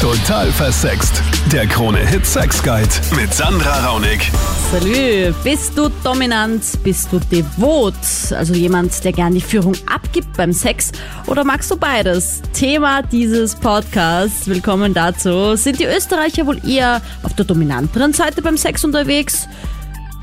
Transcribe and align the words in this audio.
Total 0.00 0.52
versext. 0.52 1.24
Der 1.52 1.66
Krone-Hit 1.66 2.24
Sex 2.24 2.62
Guide 2.62 2.88
mit 3.16 3.34
Sandra 3.34 3.84
Raunig. 3.84 4.30
Salü, 4.70 5.34
bist 5.42 5.76
du 5.76 5.88
dominant, 6.04 6.62
bist 6.84 7.08
du 7.10 7.18
devot, 7.18 7.94
also 8.30 8.54
jemand, 8.54 9.02
der 9.02 9.10
gern 9.10 9.34
die 9.34 9.40
Führung 9.40 9.74
abgibt 9.92 10.36
beim 10.36 10.52
Sex 10.52 10.92
oder 11.26 11.42
magst 11.42 11.68
du 11.72 11.76
beides? 11.76 12.42
Thema 12.52 13.02
dieses 13.02 13.56
Podcasts, 13.56 14.46
willkommen 14.46 14.94
dazu. 14.94 15.56
Sind 15.56 15.80
die 15.80 15.86
Österreicher 15.86 16.46
wohl 16.46 16.60
eher 16.64 17.02
auf 17.24 17.34
der 17.34 17.44
dominanteren 17.44 18.12
Seite 18.12 18.40
beim 18.40 18.56
Sex 18.56 18.84
unterwegs? 18.84 19.48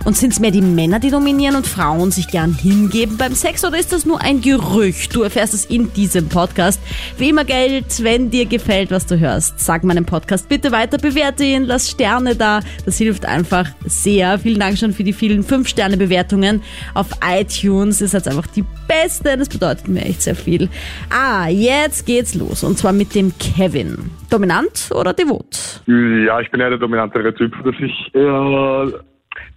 Und 0.05 0.15
sind 0.15 0.33
es 0.33 0.39
mehr 0.39 0.51
die 0.51 0.61
Männer, 0.61 0.99
die 0.99 1.09
dominieren 1.09 1.55
und 1.55 1.65
Frauen 1.65 2.11
sich 2.11 2.27
gern 2.27 2.53
hingeben 2.53 3.17
beim 3.17 3.33
Sex 3.33 3.65
oder 3.65 3.79
ist 3.79 3.91
das 3.91 4.05
nur 4.05 4.21
ein 4.21 4.39
Gerücht? 4.39 5.15
Du 5.15 5.23
erfährst 5.23 5.55
es 5.55 5.65
in 5.65 5.91
diesem 5.93 6.29
Podcast. 6.29 6.79
Wie 7.17 7.29
immer 7.29 7.43
Geld, 7.43 8.03
wenn 8.03 8.29
dir 8.29 8.45
gefällt, 8.45 8.91
was 8.91 9.07
du 9.07 9.19
hörst. 9.19 9.59
Sag 9.59 9.83
meinen 9.83 10.05
Podcast 10.05 10.47
bitte 10.47 10.71
weiter, 10.71 10.99
bewerte 10.99 11.43
ihn, 11.43 11.63
lass 11.63 11.89
Sterne 11.89 12.35
da. 12.35 12.59
Das 12.85 12.99
hilft 12.99 13.25
einfach 13.25 13.67
sehr. 13.83 14.37
Vielen 14.37 14.59
Dank 14.59 14.77
schon 14.77 14.93
für 14.93 15.03
die 15.03 15.11
vielen 15.11 15.43
5-Sterne-Bewertungen 15.43 16.61
auf 16.93 17.07
iTunes. 17.27 17.99
Ist 17.99 18.13
jetzt 18.13 18.27
einfach 18.27 18.45
die 18.45 18.63
beste. 18.87 19.35
Das 19.35 19.49
bedeutet 19.49 19.87
mir 19.87 20.05
echt 20.05 20.21
sehr 20.21 20.35
viel. 20.35 20.69
Ah, 21.09 21.47
jetzt 21.47 22.05
geht's 22.05 22.35
los. 22.35 22.63
Und 22.63 22.77
zwar 22.77 22.93
mit 22.93 23.15
dem 23.15 23.33
Kevin. 23.39 24.11
Dominant 24.29 24.89
oder 24.91 25.13
devot? 25.13 25.81
Ja, 25.87 26.39
ich 26.41 26.51
bin 26.51 26.61
eher 26.61 26.69
der 26.69 26.77
dominantere 26.77 27.33
Typ, 27.33 27.53
dass 27.63 27.75
ich 27.79 28.13
eher 28.13 29.03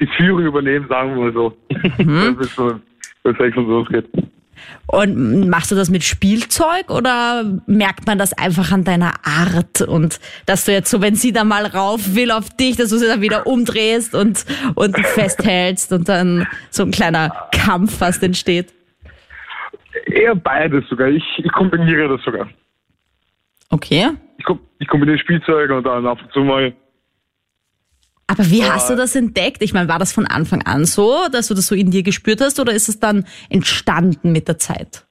die 0.01 0.09
Führung 0.17 0.45
übernehme, 0.45 0.87
sagen 0.89 1.15
wir 1.15 1.25
mal 1.25 1.33
so. 1.33 1.57
Mhm. 1.99 2.37
Bis 2.39 2.55
so 2.55 2.81
bis 3.23 3.37
Sex 3.37 3.57
und 3.57 3.69
losgeht. 3.69 4.07
Und 4.87 5.49
machst 5.49 5.71
du 5.71 5.77
das 5.77 5.91
mit 5.91 6.03
Spielzeug 6.03 6.91
oder 6.91 7.45
merkt 7.67 8.07
man 8.07 8.19
das 8.19 8.33
einfach 8.33 8.73
an 8.73 8.85
deiner 8.85 9.15
Art 9.25 9.83
und 9.83 10.19
dass 10.47 10.65
du 10.65 10.73
jetzt 10.73 10.91
so, 10.91 11.01
wenn 11.01 11.15
sie 11.15 11.33
da 11.33 11.45
mal 11.45 11.67
rauf 11.67 12.15
will 12.15 12.31
auf 12.31 12.49
dich, 12.57 12.77
dass 12.77 12.91
du 12.91 12.97
sie 12.97 13.07
dann 13.07 13.21
wieder 13.21 13.47
umdrehst 13.47 14.15
und, 14.15 14.45
und 14.75 14.99
festhältst 14.99 15.93
und 15.93 16.09
dann 16.09 16.47
so 16.71 16.83
ein 16.83 16.91
kleiner 16.91 17.49
Kampf 17.53 17.99
fast 17.99 18.23
entsteht? 18.23 18.73
Eher 20.07 20.35
beides 20.35 20.89
sogar. 20.89 21.09
Ich, 21.09 21.25
ich 21.37 21.53
kombiniere 21.53 22.09
das 22.09 22.23
sogar. 22.25 22.49
Okay. 23.71 24.09
Ich, 24.39 24.47
ich 24.79 24.89
kombiniere 24.89 25.19
Spielzeug 25.19 25.71
und 25.71 25.85
dann 25.85 26.07
ab 26.07 26.19
und 26.23 26.33
zu 26.33 26.41
mal. 26.41 26.73
Aber 28.31 28.51
wie 28.51 28.63
hast 28.63 28.91
du 28.91 28.95
das 28.95 29.17
entdeckt? 29.17 29.63
Ich 29.63 29.73
meine, 29.73 29.89
war 29.89 29.99
das 29.99 30.13
von 30.13 30.27
Anfang 30.27 30.63
an 30.63 30.85
so, 30.85 31.17
dass 31.33 31.49
du 31.49 31.55
das 31.55 31.67
so 31.67 31.75
in 31.75 31.91
dir 31.91 32.03
gespürt 32.03 32.43
hast 32.43 32.61
oder 32.61 32.73
ist 32.73 32.89
es 32.89 33.01
dann 33.01 33.25
entstanden 33.49 34.33
mit 34.33 34.49
der 34.49 34.59
Zeit? 34.59 35.07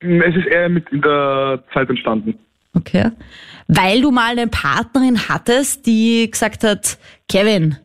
Es 0.00 0.34
ist 0.34 0.46
eher 0.46 0.68
mit 0.68 0.90
in 0.90 1.00
der 1.00 1.62
Zeit 1.72 1.88
entstanden. 1.88 2.34
Okay. 2.74 3.12
Weil 3.68 4.00
du 4.00 4.10
mal 4.10 4.32
eine 4.32 4.48
Partnerin 4.48 5.28
hattest, 5.28 5.86
die 5.86 6.28
gesagt 6.28 6.64
hat, 6.64 6.98
Kevin, 7.28 7.76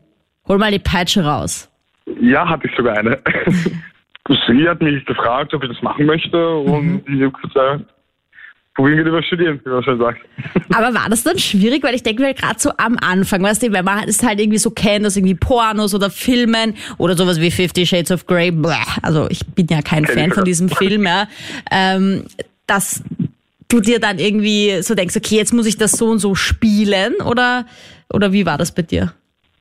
hol 0.48 0.58
mal 0.58 0.72
die 0.72 0.80
Peitsche 0.80 1.24
raus. 1.24 1.70
Ja, 2.20 2.48
hatte 2.48 2.66
ich 2.66 2.76
sogar 2.76 2.98
eine. 2.98 3.18
Sie 4.48 4.68
hat 4.68 4.82
mich 4.82 5.04
gefragt, 5.06 5.54
ob 5.54 5.62
ich 5.62 5.70
das 5.70 5.82
machen 5.82 6.06
möchte 6.06 6.56
und 6.56 7.04
ich 7.06 7.22
habe 7.22 7.30
gesagt, 7.42 7.84
probieren 8.76 8.98
wir 8.98 9.06
über 9.06 9.22
studieren, 9.22 9.60
wie 9.64 9.70
man 9.70 9.82
schon 9.82 9.98
sagt. 9.98 10.20
Aber 10.74 10.94
war 10.94 11.08
das 11.08 11.24
dann 11.24 11.38
schwierig? 11.38 11.82
Weil 11.82 11.94
ich 11.94 12.02
denke 12.02 12.22
mir 12.22 12.34
gerade 12.34 12.58
so 12.58 12.70
am 12.76 12.96
Anfang, 13.00 13.42
weißt 13.42 13.62
du, 13.62 13.72
wenn 13.72 13.84
man 13.84 14.06
es 14.06 14.22
halt 14.22 14.38
irgendwie 14.38 14.58
so 14.58 14.70
kennt, 14.70 15.04
aus 15.06 15.16
irgendwie 15.16 15.34
Pornos 15.34 15.94
oder 15.94 16.10
Filmen 16.10 16.74
oder 16.98 17.16
sowas 17.16 17.40
wie 17.40 17.50
Fifty 17.50 17.86
Shades 17.86 18.12
of 18.12 18.26
Grey, 18.26 18.50
bleh, 18.50 18.74
also 19.02 19.26
ich 19.30 19.44
bin 19.54 19.66
ja 19.68 19.80
kein 19.82 20.04
Fan 20.04 20.30
von 20.30 20.44
diesem 20.44 20.68
Film, 20.68 21.04
ja, 21.04 21.26
ähm, 21.72 22.24
dass 22.66 23.02
du 23.68 23.80
dir 23.80 23.98
dann 23.98 24.18
irgendwie 24.18 24.82
so 24.82 24.94
denkst, 24.94 25.16
okay, 25.16 25.36
jetzt 25.36 25.52
muss 25.52 25.66
ich 25.66 25.78
das 25.78 25.92
so 25.92 26.06
und 26.06 26.18
so 26.18 26.34
spielen 26.34 27.14
oder, 27.24 27.64
oder 28.12 28.32
wie 28.32 28.46
war 28.46 28.58
das 28.58 28.72
bei 28.72 28.82
dir? 28.82 29.12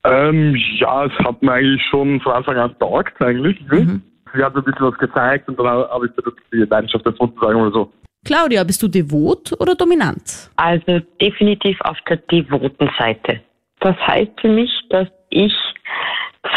Ähm, 0.03 0.55
ja, 0.77 1.05
es 1.05 1.13
hat 1.25 1.41
mir 1.41 1.53
eigentlich 1.53 1.81
schon 1.89 2.19
von 2.21 2.33
Anfang 2.33 2.57
an 2.57 2.75
taugt 2.79 3.19
eigentlich. 3.21 3.57
Sie 3.69 4.43
hat 4.43 4.53
mir 4.53 4.61
ein 4.61 4.65
bisschen 4.65 4.85
was 4.85 4.97
gezeigt 4.99 5.47
und 5.47 5.57
dann 5.57 5.65
habe 5.65 6.07
ich 6.07 6.11
die 6.51 6.57
Leidenschaft 6.57 7.05
gefunden, 7.05 7.37
sagen 7.41 7.57
wir 7.57 7.65
mal 7.65 7.71
so. 7.71 7.91
Claudia, 8.25 8.63
bist 8.63 8.81
du 8.81 8.87
devot 8.87 9.53
oder 9.59 9.75
dominant? 9.75 10.49
Also 10.55 10.99
definitiv 11.21 11.79
auf 11.81 11.97
der 12.09 12.17
devoten 12.17 12.89
Seite. 12.97 13.41
Das 13.79 13.95
heißt 13.97 14.31
für 14.41 14.49
mich, 14.49 14.71
dass 14.89 15.07
ich 15.29 15.53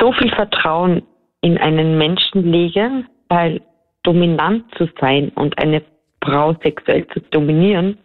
so 0.01 0.13
viel 0.13 0.31
Vertrauen 0.31 1.03
in 1.43 1.59
einen 1.59 1.99
Menschen 1.99 2.51
lege, 2.51 3.05
weil 3.29 3.61
dominant 4.03 4.65
zu 4.77 4.89
sein 5.01 5.31
und 5.35 5.59
eine 5.59 5.83
Frau 6.25 6.57
sexuell 6.63 7.07
zu 7.09 7.21
dominieren, 7.31 7.99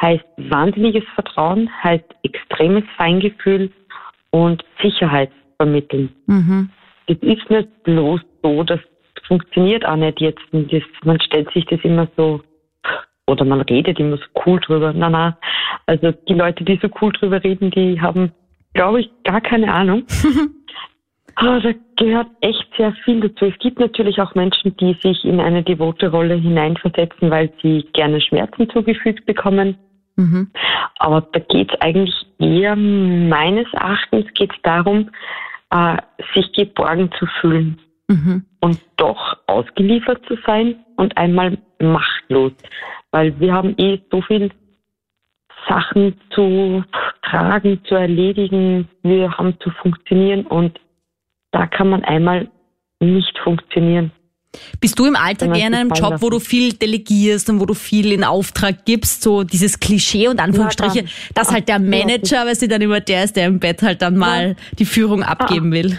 heißt 0.00 0.24
wahnsinniges 0.36 1.04
Vertrauen, 1.14 1.70
heißt 1.82 2.04
extremes 2.22 2.84
Feingefühl 2.96 3.70
und 4.30 4.62
Sicherheit 4.82 5.30
vermitteln. 5.56 6.10
Mhm. 6.26 6.70
Es 7.06 7.16
ist 7.20 7.50
nicht 7.50 7.82
bloß 7.84 8.20
so, 8.42 8.62
das 8.64 8.80
funktioniert 9.26 9.84
auch 9.86 9.96
nicht 9.96 10.20
jetzt. 10.20 10.42
Das, 10.52 10.82
man 11.04 11.20
stellt 11.20 11.50
sich 11.52 11.64
das 11.66 11.80
immer 11.82 12.06
so, 12.16 12.42
oder 13.28 13.44
man 13.44 13.60
redet 13.60 14.00
immer 14.00 14.16
so 14.16 14.24
cool 14.46 14.58
drüber. 14.60 14.92
Na, 14.94 15.10
na. 15.10 15.38
Also 15.86 16.12
die 16.28 16.34
Leute, 16.34 16.64
die 16.64 16.78
so 16.82 16.88
cool 17.00 17.12
drüber 17.12 17.42
reden, 17.42 17.70
die 17.70 18.00
haben, 18.00 18.32
glaube 18.74 19.00
ich, 19.00 19.10
gar 19.24 19.40
keine 19.40 19.72
Ahnung. 19.72 20.04
Aber 21.34 21.60
da 21.62 21.72
gehört 21.96 22.28
echt 22.40 22.66
sehr 22.76 22.92
viel 23.04 23.20
dazu. 23.20 23.44
Es 23.46 23.58
gibt 23.58 23.78
natürlich 23.78 24.20
auch 24.20 24.34
Menschen, 24.34 24.76
die 24.78 24.94
sich 25.02 25.24
in 25.24 25.40
eine 25.40 25.62
devote 25.62 26.10
Rolle 26.10 26.34
hineinversetzen, 26.34 27.30
weil 27.30 27.52
sie 27.62 27.86
gerne 27.92 28.20
Schmerzen 28.20 28.68
zugefügt 28.70 29.26
bekommen. 29.26 29.76
Mhm. 30.16 30.50
Aber 30.98 31.20
da 31.32 31.38
geht 31.40 31.72
es 31.72 31.80
eigentlich 31.80 32.14
eher, 32.38 32.74
meines 32.74 33.72
Erachtens 33.72 34.26
geht 34.34 34.52
es 34.52 34.62
darum, 34.62 35.10
äh, 35.70 35.96
sich 36.34 36.50
geborgen 36.52 37.10
zu 37.18 37.26
fühlen 37.40 37.78
Mhm. 38.10 38.44
und 38.60 38.80
doch 38.96 39.36
ausgeliefert 39.46 40.24
zu 40.26 40.36
sein 40.46 40.76
und 40.96 41.14
einmal 41.18 41.58
machtlos. 41.78 42.52
Weil 43.10 43.38
wir 43.40 43.52
haben 43.52 43.74
eh 43.78 44.00
so 44.10 44.22
viel 44.22 44.50
Sachen 45.68 46.14
zu 46.30 46.84
tragen, 47.22 47.80
zu 47.84 47.94
erledigen, 47.94 48.88
wir 49.02 49.30
haben 49.32 49.54
zu 49.60 49.70
funktionieren 49.82 50.46
und 50.46 50.78
da 51.50 51.66
kann 51.66 51.90
man 51.90 52.04
einmal 52.04 52.48
nicht 53.00 53.38
funktionieren. 53.42 54.12
Bist 54.80 54.98
du 54.98 55.04
im 55.04 55.16
Alltag 55.16 55.56
eher 55.56 55.68
in 55.68 55.74
einem 55.74 55.90
Job, 55.90 56.16
wo 56.20 56.30
du 56.30 56.40
viel 56.40 56.72
delegierst 56.72 57.50
und 57.50 57.60
wo 57.60 57.66
du 57.66 57.74
viel 57.74 58.12
in 58.12 58.24
Auftrag 58.24 58.86
gibst, 58.86 59.22
so 59.22 59.44
dieses 59.44 59.78
Klischee 59.78 60.28
und 60.28 60.40
Anführungsstriche, 60.40 61.02
nicht. 61.02 61.36
dass 61.36 61.52
halt 61.52 61.68
der 61.68 61.78
Manager, 61.78 62.46
weil 62.46 62.54
sie 62.54 62.68
dann 62.68 62.80
immer 62.80 63.00
der 63.00 63.24
ist, 63.24 63.36
der 63.36 63.46
im 63.46 63.60
Bett 63.60 63.82
halt 63.82 64.00
dann 64.00 64.16
mal 64.16 64.56
die 64.78 64.86
Führung 64.86 65.22
abgeben 65.22 65.70
will? 65.72 65.98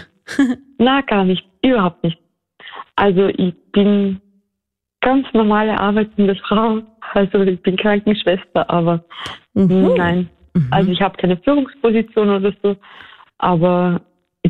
Na, 0.78 1.00
gar 1.02 1.24
nicht, 1.24 1.44
überhaupt 1.62 2.02
nicht. 2.02 2.18
Also 2.96 3.28
ich 3.28 3.54
bin 3.72 4.20
ganz 5.00 5.26
normale 5.32 5.78
arbeitende 5.78 6.34
Frau. 6.48 6.80
Also 7.12 7.40
ich 7.42 7.60
bin 7.62 7.76
Krankenschwester, 7.76 8.68
aber 8.70 9.04
Mhm. 9.54 9.92
nein. 9.96 10.30
Also 10.70 10.90
ich 10.90 11.00
habe 11.00 11.16
keine 11.16 11.36
Führungsposition 11.38 12.28
oder 12.28 12.52
so, 12.62 12.76
aber 13.38 14.00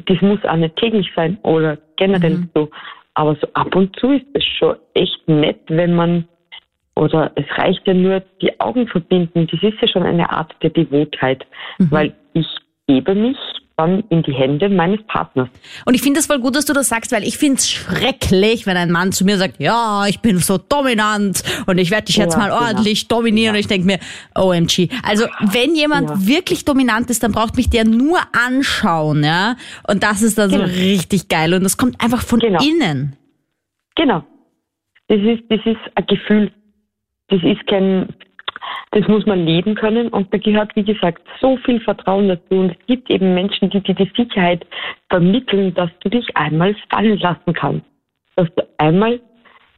das 0.06 0.20
muss 0.20 0.44
auch 0.44 0.56
nicht 0.56 0.76
täglich 0.76 1.10
sein 1.14 1.38
oder 1.42 1.78
generell 1.96 2.38
Mhm. 2.38 2.50
so. 2.54 2.70
Aber 3.14 3.34
so 3.36 3.46
ab 3.54 3.74
und 3.74 3.94
zu 3.96 4.12
ist 4.12 4.26
es 4.34 4.44
schon 4.44 4.76
echt 4.94 5.28
nett, 5.28 5.60
wenn 5.68 5.94
man 5.94 6.26
oder 6.96 7.32
es 7.34 7.44
reicht 7.56 7.86
ja 7.86 7.94
nur 7.94 8.20
die 8.42 8.58
Augen 8.60 8.86
verbinden. 8.86 9.46
Das 9.50 9.62
ist 9.62 9.80
ja 9.80 9.88
schon 9.88 10.02
eine 10.02 10.30
Art 10.30 10.54
der 10.62 10.70
Devotheit, 10.70 11.46
Mhm. 11.78 11.90
weil 11.90 12.14
ich 12.34 12.46
gebe 12.86 13.14
mich 13.14 13.36
dann 13.80 14.04
in 14.10 14.22
die 14.22 14.32
Hände 14.34 14.68
meines 14.68 15.00
Partners. 15.06 15.48
Und 15.86 15.94
ich 15.94 16.02
finde 16.02 16.20
es 16.20 16.26
voll 16.26 16.38
gut, 16.38 16.54
dass 16.54 16.66
du 16.66 16.72
das 16.72 16.88
sagst, 16.88 17.12
weil 17.12 17.24
ich 17.24 17.38
finde 17.38 17.56
es 17.56 17.70
schrecklich, 17.70 18.66
wenn 18.66 18.76
ein 18.76 18.90
Mann 18.90 19.12
zu 19.12 19.24
mir 19.24 19.38
sagt, 19.38 19.58
ja, 19.58 20.04
ich 20.06 20.20
bin 20.20 20.38
so 20.38 20.58
dominant 20.58 21.42
und 21.66 21.78
ich 21.78 21.90
werde 21.90 22.06
dich 22.06 22.16
jetzt 22.16 22.34
Ja, 22.34 22.38
mal 22.38 22.50
genau. 22.50 22.60
ordentlich 22.66 23.08
dominieren. 23.08 23.54
Und 23.54 23.60
ich 23.60 23.66
denke 23.68 23.86
mir, 23.86 23.98
OMG. 24.36 24.88
Also 25.02 25.26
wenn 25.52 25.74
jemand 25.74 26.10
Ja. 26.10 26.26
wirklich 26.26 26.64
dominant 26.64 27.08
ist, 27.10 27.22
dann 27.22 27.32
braucht 27.32 27.56
mich 27.56 27.70
der 27.70 27.84
nur 27.84 28.18
anschauen, 28.32 29.24
ja. 29.24 29.56
Und 29.88 30.02
das 30.02 30.22
ist 30.22 30.36
dann 30.38 30.50
Genau. 30.50 30.66
so 30.66 30.72
richtig 30.72 31.28
geil. 31.28 31.54
Und 31.54 31.62
das 31.64 31.76
kommt 31.76 32.00
einfach 32.02 32.22
von 32.22 32.38
Genau. 32.40 32.62
innen. 32.62 33.16
Genau. 33.96 34.24
Das 35.08 35.18
ist, 35.20 35.42
das 35.48 35.60
ist 35.64 35.78
ein 35.94 36.06
Gefühl. 36.06 36.52
Das 37.28 37.40
ist 37.42 37.66
kein, 37.66 38.08
das 38.92 39.06
muss 39.08 39.26
man 39.26 39.44
leben 39.44 39.74
können 39.74 40.08
und 40.08 40.32
da 40.32 40.38
gehört, 40.38 40.74
wie 40.76 40.82
gesagt, 40.82 41.22
so 41.40 41.56
viel 41.58 41.80
Vertrauen 41.80 42.28
dazu. 42.28 42.54
Und 42.54 42.70
es 42.70 42.86
gibt 42.86 43.10
eben 43.10 43.34
Menschen, 43.34 43.70
die 43.70 43.80
dir 43.80 43.94
die 43.94 44.10
Sicherheit 44.16 44.66
vermitteln, 45.08 45.74
dass 45.74 45.90
du 46.00 46.08
dich 46.08 46.26
einmal 46.36 46.74
fallen 46.90 47.18
lassen 47.18 47.52
kannst. 47.54 47.86
Dass 48.36 48.48
du 48.56 48.66
einmal 48.78 49.20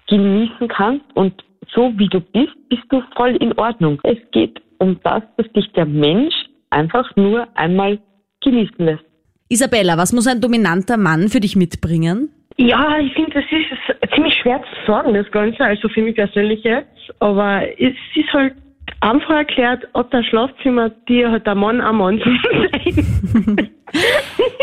genießen 0.08 0.68
kannst 0.68 1.04
und 1.14 1.44
so 1.74 1.92
wie 1.96 2.08
du 2.08 2.20
bist, 2.20 2.52
bist 2.68 2.82
du 2.90 3.02
voll 3.16 3.36
in 3.36 3.52
Ordnung. 3.58 4.00
Es 4.02 4.18
geht 4.32 4.60
um 4.78 4.98
das, 5.04 5.22
dass 5.36 5.50
dich 5.52 5.70
der 5.72 5.86
Mensch 5.86 6.34
einfach 6.70 7.14
nur 7.16 7.46
einmal 7.54 7.98
genießen 8.42 8.84
lässt. 8.84 9.04
Isabella, 9.48 9.96
was 9.96 10.12
muss 10.12 10.26
ein 10.26 10.40
dominanter 10.40 10.96
Mann 10.96 11.28
für 11.28 11.40
dich 11.40 11.56
mitbringen? 11.56 12.30
Ja, 12.56 12.98
ich 12.98 13.12
finde, 13.14 13.32
das 13.32 13.44
ist 13.44 14.14
ziemlich 14.14 14.34
schwer 14.34 14.62
zu 14.62 14.92
sagen, 14.92 15.14
das 15.14 15.30
Ganze, 15.30 15.64
also 15.64 15.88
für 15.88 16.02
mich 16.02 16.14
persönlich 16.14 16.62
jetzt. 16.64 16.88
Aber 17.20 17.62
es 17.78 17.94
ist 18.14 18.32
halt 18.32 18.54
einfach 19.02 19.34
erklärt, 19.34 19.88
ob 19.92 20.10
das 20.10 20.24
Schlafzimmer 20.26 20.90
dir 21.08 21.30
hat 21.30 21.46
der 21.46 21.54
Mann 21.54 21.80
am 21.80 21.98
Mann 21.98 22.18
sein. 22.18 23.70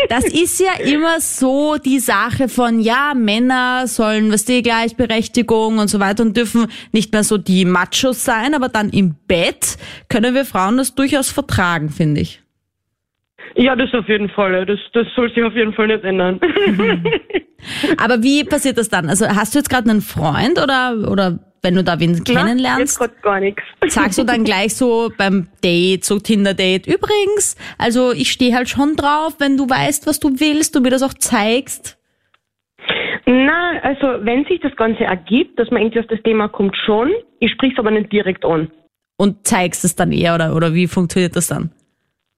Das 0.08 0.24
ist 0.24 0.58
ja 0.58 0.72
immer 0.92 1.20
so 1.20 1.76
die 1.76 2.00
Sache 2.00 2.48
von, 2.48 2.80
ja, 2.80 3.12
Männer 3.14 3.86
sollen, 3.86 4.32
was 4.32 4.44
die 4.44 4.62
Gleichberechtigung 4.62 5.78
und 5.78 5.88
so 5.88 6.00
weiter 6.00 6.24
und 6.24 6.36
dürfen 6.36 6.66
nicht 6.90 7.12
mehr 7.12 7.22
so 7.22 7.38
die 7.38 7.64
Machos 7.64 8.24
sein, 8.24 8.54
aber 8.54 8.68
dann 8.68 8.90
im 8.90 9.14
Bett 9.28 9.76
können 10.08 10.34
wir 10.34 10.44
Frauen 10.44 10.78
das 10.78 10.96
durchaus 10.96 11.30
vertragen, 11.30 11.90
finde 11.90 12.22
ich. 12.22 12.42
Ja, 13.54 13.76
das 13.76 13.92
auf 13.94 14.08
jeden 14.08 14.30
Fall. 14.30 14.64
Das, 14.66 14.78
das 14.92 15.06
soll 15.14 15.32
sich 15.32 15.42
auf 15.42 15.54
jeden 15.54 15.74
Fall 15.74 15.88
nicht 15.88 16.04
ändern. 16.04 16.40
Aber 17.98 18.22
wie 18.22 18.44
passiert 18.44 18.78
das 18.78 18.88
dann? 18.88 19.08
Also 19.08 19.26
hast 19.26 19.54
du 19.54 19.58
jetzt 19.58 19.68
gerade 19.68 19.90
einen 19.90 20.00
Freund 20.00 20.60
oder, 20.62 21.10
oder 21.10 21.38
wenn 21.62 21.74
du 21.74 21.84
da 21.84 22.00
wen 22.00 22.14
Jetzt 22.14 22.26
kennenlernst, 22.26 23.00
gar 23.22 23.40
nichts. 23.40 23.62
sagst 23.88 24.18
du 24.18 24.24
dann 24.24 24.44
gleich 24.44 24.74
so 24.74 25.10
beim 25.16 25.48
Date, 25.62 26.04
so 26.04 26.18
Tinder-Date, 26.18 26.86
übrigens, 26.86 27.56
also 27.78 28.12
ich 28.12 28.30
stehe 28.30 28.54
halt 28.54 28.68
schon 28.68 28.96
drauf, 28.96 29.34
wenn 29.38 29.56
du 29.56 29.68
weißt, 29.68 30.06
was 30.06 30.20
du 30.20 30.40
willst, 30.40 30.74
du 30.74 30.80
mir 30.80 30.90
das 30.90 31.02
auch 31.02 31.14
zeigst. 31.14 31.98
Na, 33.26 33.78
also 33.82 34.24
wenn 34.24 34.44
sich 34.46 34.60
das 34.60 34.74
Ganze 34.76 35.04
ergibt, 35.04 35.58
dass 35.58 35.70
man 35.70 35.82
irgendwie 35.82 36.00
auf 36.00 36.06
das 36.06 36.22
Thema 36.22 36.48
kommt, 36.48 36.76
schon. 36.84 37.12
Ich 37.38 37.52
sprich's 37.52 37.78
aber 37.78 37.90
nicht 37.90 38.12
direkt 38.12 38.44
an. 38.44 38.70
Und 39.16 39.46
zeigst 39.46 39.84
es 39.84 39.94
dann 39.94 40.12
eher 40.12 40.34
oder, 40.34 40.56
oder 40.56 40.74
wie 40.74 40.86
funktioniert 40.86 41.36
das 41.36 41.48
dann? 41.48 41.70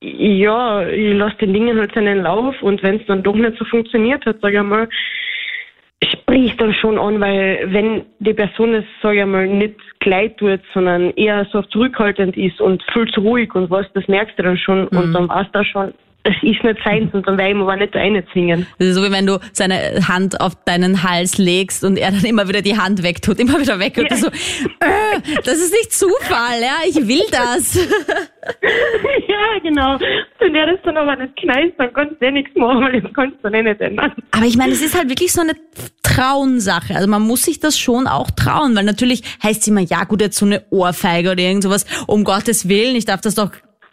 Ja, 0.02 0.86
ich 0.88 1.14
lasse 1.14 1.36
den 1.36 1.52
Dingen 1.54 1.78
halt 1.78 1.94
seinen 1.94 2.22
Lauf 2.22 2.60
und 2.60 2.82
wenn 2.82 2.96
es 2.96 3.06
dann 3.06 3.22
doch 3.22 3.36
nicht 3.36 3.56
so 3.56 3.64
funktioniert 3.64 4.26
hat, 4.26 4.38
sag 4.42 4.52
ich 4.52 4.62
mal, 4.62 4.88
sprich 6.10 6.56
dann 6.56 6.74
schon 6.74 6.98
an, 6.98 7.20
weil 7.20 7.66
wenn 7.72 8.04
die 8.18 8.34
Person 8.34 8.74
es, 8.74 8.84
sag 9.02 9.14
ich 9.14 9.24
mal, 9.24 9.46
nicht 9.46 9.76
gleich 10.00 10.34
tut, 10.36 10.60
sondern 10.74 11.10
eher 11.12 11.46
so 11.52 11.62
zurückhaltend 11.62 12.36
ist 12.36 12.60
und 12.60 12.82
viel 12.92 13.06
zu 13.08 13.20
ruhig 13.20 13.54
und 13.54 13.70
was, 13.70 13.86
das 13.94 14.06
merkst 14.08 14.38
du 14.38 14.42
dann 14.42 14.56
schon 14.56 14.88
und 14.88 15.12
dann 15.12 15.28
weißt 15.28 15.54
du 15.54 15.64
schon, 15.64 15.94
es 16.24 16.34
ist 16.42 16.62
nicht 16.62 16.78
seins 16.84 17.12
und 17.12 17.26
dann 17.26 17.36
werde 17.36 17.50
ich 17.50 17.56
mir 17.56 17.62
aber 17.62 17.76
nicht 17.76 17.94
reinzwingen. 17.94 18.66
Das 18.78 18.88
ist 18.88 18.94
so 18.94 19.02
wie 19.02 19.10
wenn 19.10 19.26
du 19.26 19.40
seine 19.52 20.06
Hand 20.06 20.40
auf 20.40 20.54
deinen 20.64 21.02
Hals 21.02 21.38
legst 21.38 21.82
und 21.82 21.96
er 21.96 22.12
dann 22.12 22.24
immer 22.24 22.48
wieder 22.48 22.62
die 22.62 22.78
Hand 22.78 23.02
wegtut, 23.02 23.40
immer 23.40 23.60
wieder 23.60 23.78
weg 23.80 23.98
und 23.98 24.10
du 24.10 24.16
so, 24.16 24.28
äh, 24.28 25.40
das 25.44 25.54
ist 25.54 25.72
nicht 25.72 25.92
Zufall, 25.92 26.60
ja, 26.60 26.76
ich 26.88 26.96
will 27.08 27.22
das. 27.30 27.74
ja, 29.28 29.58
genau. 29.62 29.98
Wenn 30.38 30.52
der 30.54 30.66
das 30.66 30.80
dann 30.84 30.96
aber 30.96 31.16
nicht 31.16 31.36
knallt, 31.36 31.74
dann 31.78 31.92
kannst 31.92 32.20
du 32.20 32.26
eh 32.26 32.30
nichts 32.30 32.54
machen, 32.54 32.82
weil 32.82 33.00
das 33.00 33.12
kannst 33.14 33.38
du 33.38 33.42
dann 33.42 33.54
eh 33.54 33.62
nicht 33.62 33.80
ändern. 33.80 34.12
Aber 34.30 34.46
ich 34.46 34.56
meine, 34.56 34.72
es 34.72 34.82
ist 34.82 34.96
halt 34.96 35.08
wirklich 35.08 35.32
so 35.32 35.40
eine 35.40 35.54
Trauensache. 36.02 36.94
Also 36.94 37.08
man 37.08 37.22
muss 37.22 37.42
sich 37.42 37.58
das 37.58 37.78
schon 37.78 38.06
auch 38.06 38.30
trauen, 38.30 38.76
weil 38.76 38.84
natürlich 38.84 39.22
heißt 39.42 39.62
es 39.62 39.68
immer, 39.68 39.80
ja 39.80 40.04
gut, 40.04 40.20
jetzt 40.20 40.38
so 40.38 40.46
eine 40.46 40.62
Ohrfeige 40.70 41.32
oder 41.32 41.42
irgend 41.42 41.64
sowas, 41.64 41.84
um 42.06 42.22
Gottes 42.22 42.68
Willen, 42.68 42.94
ich 42.94 43.06
darf 43.06 43.20
das 43.20 43.34
doch 43.34 43.50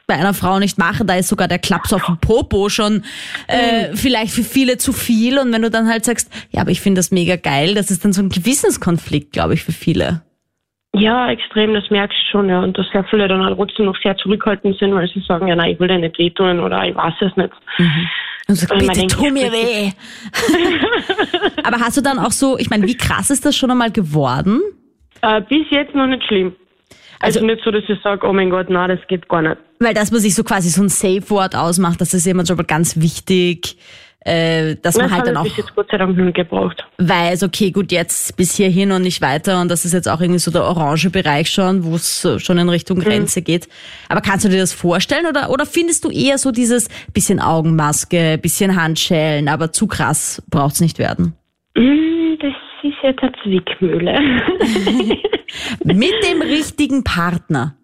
bei 0.10 0.16
einer 0.16 0.34
Frau 0.34 0.60
nicht 0.60 0.78
machen, 0.78 1.08
da 1.08 1.16
ist 1.16 1.30
sogar 1.30 1.48
der 1.48 1.60
Klaps 1.60 1.94
auf 1.94 2.06
dem 2.06 2.18
Popo 2.18 2.68
schon 2.68 3.04
äh, 3.48 3.94
vielleicht 3.94 4.34
für 4.34 4.44
viele 4.44 4.78
zu 4.78 4.92
viel 4.92 5.40
und 5.40 5.54
wenn 5.54 5.62
du 5.62 5.70
dann 5.70 5.88
halt 5.88 6.04
sagst, 6.04 6.30
ja, 6.52 6.62
aber 6.62 6.72
ich 6.72 6.82
finde 6.82 7.00
das 7.00 7.12
mega 7.12 7.38
geil, 7.38 7.76
das 7.76 7.92
ist 7.92 8.04
dann 8.04 8.12
so 8.12 8.22
ein 8.22 8.30
Gewissenskonflikt, 8.30 9.32
glaube 9.32 9.54
ich, 9.54 9.64
für 9.64 9.72
viele. 9.72 10.22
Ja, 10.96 11.30
extrem, 11.30 11.74
das 11.76 11.90
merkst 11.92 12.18
du 12.18 12.32
schon, 12.32 12.50
ja. 12.50 12.62
Und 12.62 12.78
dass 12.78 12.88
sehr 12.92 13.04
viele 13.06 13.28
dann 13.28 13.44
halt 13.44 13.56
trotzdem 13.56 13.86
noch 13.86 13.96
sehr 14.02 14.18
zurückhaltend 14.18 14.78
sind, 14.80 14.94
weil 14.94 15.08
sie 15.08 15.22
sagen, 15.22 15.48
ja, 15.48 15.56
nein, 15.56 15.72
ich 15.72 15.80
will 15.80 15.88
dir 15.88 16.00
nicht 16.00 16.18
wehtun 16.18 16.60
oder 16.60 16.84
ich 16.84 16.96
weiß 16.96 17.14
es 17.22 17.38
nicht. 17.38 17.54
Und 18.48 18.56
so, 18.56 18.68
Weil 18.68 18.78
man 18.78 18.88
bitte 18.88 19.00
denkt, 19.02 19.14
tu 19.14 19.30
mir 19.30 19.52
weh. 19.52 19.92
aber 21.64 21.80
hast 21.80 21.98
du 21.98 22.02
dann 22.02 22.18
auch 22.18 22.32
so, 22.32 22.58
ich 22.58 22.72
meine, 22.72 22.88
wie 22.88 22.98
krass 22.98 23.30
ist 23.30 23.46
das 23.46 23.56
schon 23.56 23.70
einmal 23.70 23.92
geworden? 23.92 24.62
Äh, 25.22 25.42
bis 25.42 25.70
jetzt 25.70 25.94
noch 25.94 26.08
nicht 26.08 26.24
schlimm. 26.24 26.56
Also, 27.20 27.46
nicht 27.46 27.64
so, 27.64 27.70
dass 27.70 27.84
ich 27.88 28.02
sage, 28.02 28.26
oh 28.28 28.34
mein 28.34 28.50
Gott, 28.50 28.70
nein, 28.70 28.90
das 28.90 29.06
geht 29.08 29.28
gar 29.30 29.44
nicht. 29.44 29.58
Weil 29.80 29.94
dass 29.94 30.12
man 30.12 30.20
sich 30.20 30.36
so 30.36 30.44
quasi 30.44 30.70
so 30.70 30.82
ein 30.82 30.90
Safe-Wort 30.90 31.56
ausmacht, 31.56 32.02
das 32.02 32.14
ist 32.14 32.28
immer 32.28 32.46
schon 32.46 32.58
mal 32.58 32.64
ganz 32.64 33.00
wichtig, 33.00 33.78
äh, 34.26 34.76
dass 34.82 34.98
man 34.98 35.06
Das 35.08 35.14
halt 35.14 35.28
dann 35.28 35.38
auch 35.38 35.46
weiß, 36.98 37.44
okay, 37.44 37.72
gut, 37.72 37.94
jetzt 37.94 38.36
bis 38.36 38.56
hierhin 38.58 38.92
und 38.92 39.04
nicht 39.04 39.22
weiter 39.22 39.62
und 39.62 39.72
das 39.72 39.86
ist 39.86 39.94
jetzt 39.94 40.10
auch 40.10 40.20
irgendwie 40.20 40.40
so 40.40 40.52
der 40.52 40.66
orange 40.66 41.10
Bereich 41.10 41.50
schon, 41.50 41.86
wo 41.86 41.96
es 41.96 42.28
schon 42.40 42.58
in 42.58 42.66
Mhm. 42.66 42.70
Richtung 42.70 43.00
Grenze 43.00 43.42
geht. 43.42 43.70
Aber 44.10 44.20
kannst 44.20 44.44
du 44.44 44.50
dir 44.50 44.60
das 44.60 44.74
vorstellen 44.74 45.26
oder, 45.26 45.50
oder 45.50 45.66
findest 45.66 46.04
du 46.04 46.10
eher 46.10 46.38
so 46.38 46.52
dieses 46.52 46.90
bisschen 47.14 47.40
Augenmaske, 47.40 48.38
bisschen 48.38 48.76
Handschellen, 48.76 49.48
aber 49.48 49.72
zu 49.72 49.88
krass 49.88 50.44
braucht's 50.50 50.82
nicht 50.82 51.00
werden? 51.00 51.34
Mm, 51.78 52.36
Das 52.42 52.54
ist 52.84 52.98
jetzt 53.02 53.24
eine 53.24 53.32
Zwickmühle. 53.44 54.20
Mit 55.86 56.14
dem 56.30 56.42
richtigen 56.42 57.06
Partner. 57.06 57.76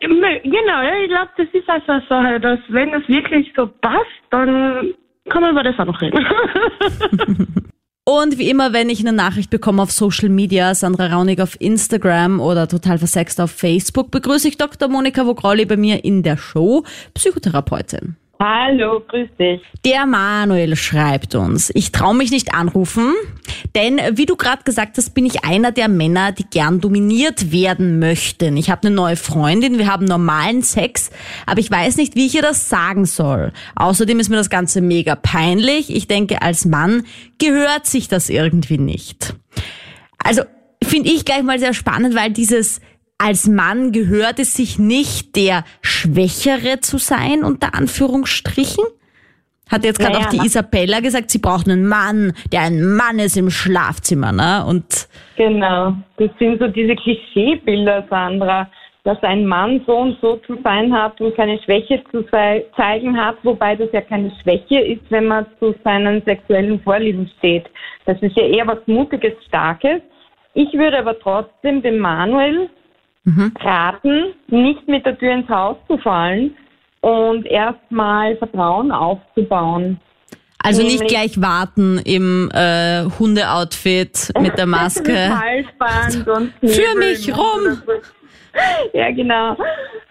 Genau, 0.00 0.82
ich 1.02 1.08
glaube, 1.08 1.30
das 1.36 1.48
ist 1.52 1.68
also 1.68 1.92
eine 1.92 2.04
Sache, 2.08 2.40
dass 2.40 2.58
wenn 2.68 2.92
es 2.94 3.08
wirklich 3.08 3.52
so 3.56 3.66
passt, 3.66 4.06
dann 4.30 4.94
kann 5.28 5.42
man 5.42 5.52
über 5.52 5.62
das 5.62 5.78
auch 5.78 5.86
noch 5.86 6.00
reden. 6.00 6.26
Und 8.04 8.38
wie 8.38 8.50
immer, 8.50 8.72
wenn 8.72 8.88
ich 8.88 9.00
eine 9.00 9.12
Nachricht 9.12 9.50
bekomme 9.50 9.82
auf 9.82 9.92
Social 9.92 10.30
Media, 10.30 10.74
Sandra 10.74 11.06
Raunig 11.06 11.40
auf 11.40 11.60
Instagram 11.60 12.40
oder 12.40 12.66
total 12.66 12.98
versext 12.98 13.40
auf 13.40 13.52
Facebook, 13.52 14.10
begrüße 14.10 14.48
ich 14.48 14.58
Dr. 14.58 14.88
Monika 14.88 15.26
Vogrolli 15.26 15.64
bei 15.64 15.76
mir 15.76 16.04
in 16.04 16.22
der 16.22 16.36
Show, 16.36 16.82
Psychotherapeutin. 17.14 18.16
Hallo, 18.42 19.02
grüß 19.06 19.28
dich. 19.38 19.60
Der 19.84 20.06
Manuel 20.06 20.74
schreibt 20.74 21.34
uns, 21.34 21.70
ich 21.74 21.92
traue 21.92 22.14
mich 22.14 22.30
nicht 22.30 22.54
anrufen, 22.54 23.12
denn 23.74 24.00
wie 24.12 24.24
du 24.24 24.34
gerade 24.34 24.62
gesagt 24.62 24.96
hast, 24.96 25.10
bin 25.10 25.26
ich 25.26 25.44
einer 25.44 25.72
der 25.72 25.88
Männer, 25.88 26.32
die 26.32 26.46
gern 26.48 26.80
dominiert 26.80 27.52
werden 27.52 27.98
möchten. 27.98 28.56
Ich 28.56 28.70
habe 28.70 28.86
eine 28.86 28.96
neue 28.96 29.16
Freundin, 29.16 29.76
wir 29.76 29.92
haben 29.92 30.06
normalen 30.06 30.62
Sex, 30.62 31.10
aber 31.44 31.60
ich 31.60 31.70
weiß 31.70 31.98
nicht, 31.98 32.16
wie 32.16 32.24
ich 32.24 32.34
ihr 32.34 32.40
das 32.40 32.70
sagen 32.70 33.04
soll. 33.04 33.52
Außerdem 33.76 34.18
ist 34.18 34.30
mir 34.30 34.36
das 34.36 34.48
Ganze 34.48 34.80
mega 34.80 35.16
peinlich. 35.16 35.94
Ich 35.94 36.08
denke, 36.08 36.40
als 36.40 36.64
Mann 36.64 37.02
gehört 37.36 37.84
sich 37.84 38.08
das 38.08 38.30
irgendwie 38.30 38.78
nicht. 38.78 39.34
Also 40.16 40.44
finde 40.82 41.10
ich 41.10 41.26
gleich 41.26 41.42
mal 41.42 41.58
sehr 41.58 41.74
spannend, 41.74 42.14
weil 42.14 42.30
dieses 42.30 42.80
als 43.20 43.46
Mann 43.48 43.92
gehört 43.92 44.38
es 44.38 44.54
sich 44.54 44.78
nicht, 44.78 45.36
der 45.36 45.64
Schwächere 45.82 46.80
zu 46.80 46.98
sein, 46.98 47.44
unter 47.44 47.74
Anführungsstrichen. 47.74 48.84
Hat 49.70 49.84
jetzt 49.84 50.00
gerade 50.00 50.14
Naja, 50.14 50.26
auch 50.26 50.30
die 50.30 50.46
Isabella 50.46 51.00
gesagt, 51.00 51.30
sie 51.30 51.38
braucht 51.38 51.68
einen 51.68 51.86
Mann, 51.86 52.32
der 52.50 52.62
ein 52.62 52.82
Mann 52.82 53.18
ist 53.18 53.36
im 53.36 53.50
Schlafzimmer, 53.50 54.32
ne? 54.32 54.64
Und 54.66 55.08
Genau, 55.36 55.94
das 56.16 56.30
sind 56.38 56.58
so 56.58 56.66
diese 56.66 56.96
Klischeebilder, 56.96 58.06
Sandra, 58.10 58.68
dass 59.04 59.22
ein 59.22 59.46
Mann 59.46 59.82
so 59.86 59.96
und 59.96 60.18
so 60.20 60.36
zu 60.46 60.58
sein 60.64 60.92
hat 60.92 61.20
und 61.20 61.36
keine 61.36 61.62
Schwäche 61.62 62.02
zu 62.10 62.22
zei- 62.30 62.64
zeigen 62.76 63.16
hat, 63.16 63.36
wobei 63.44 63.76
das 63.76 63.88
ja 63.92 64.00
keine 64.00 64.32
Schwäche 64.42 64.80
ist, 64.80 65.02
wenn 65.10 65.26
man 65.26 65.46
zu 65.58 65.74
seinen 65.84 66.22
sexuellen 66.24 66.80
Vorlieben 66.80 67.30
steht. 67.38 67.66
Das 68.06 68.20
ist 68.22 68.36
ja 68.36 68.44
eher 68.44 68.66
was 68.66 68.78
Mutiges, 68.86 69.34
Starkes. 69.46 70.02
Ich 70.54 70.72
würde 70.72 70.98
aber 70.98 71.18
trotzdem 71.18 71.80
dem 71.80 71.98
Manuel 71.98 72.68
raten, 73.60 74.34
nicht 74.48 74.86
mit 74.88 75.04
der 75.06 75.18
Tür 75.18 75.32
ins 75.32 75.48
Haus 75.48 75.76
zu 75.86 75.98
fallen 75.98 76.56
und 77.00 77.46
erstmal 77.46 78.36
Vertrauen 78.36 78.90
aufzubauen. 78.92 80.00
also 80.62 80.82
nicht 80.82 81.06
gleich 81.06 81.40
warten 81.40 81.98
im 82.04 82.50
äh, 82.52 83.04
Hundeoutfit 83.18 84.32
mit 84.40 84.56
der 84.58 84.66
Maske. 84.76 85.38
Halsband 85.38 86.28
und 86.28 86.52
Für 86.70 86.98
mich 86.98 87.34
rum. 87.36 87.82
Ja, 88.92 89.12
genau. 89.12 89.56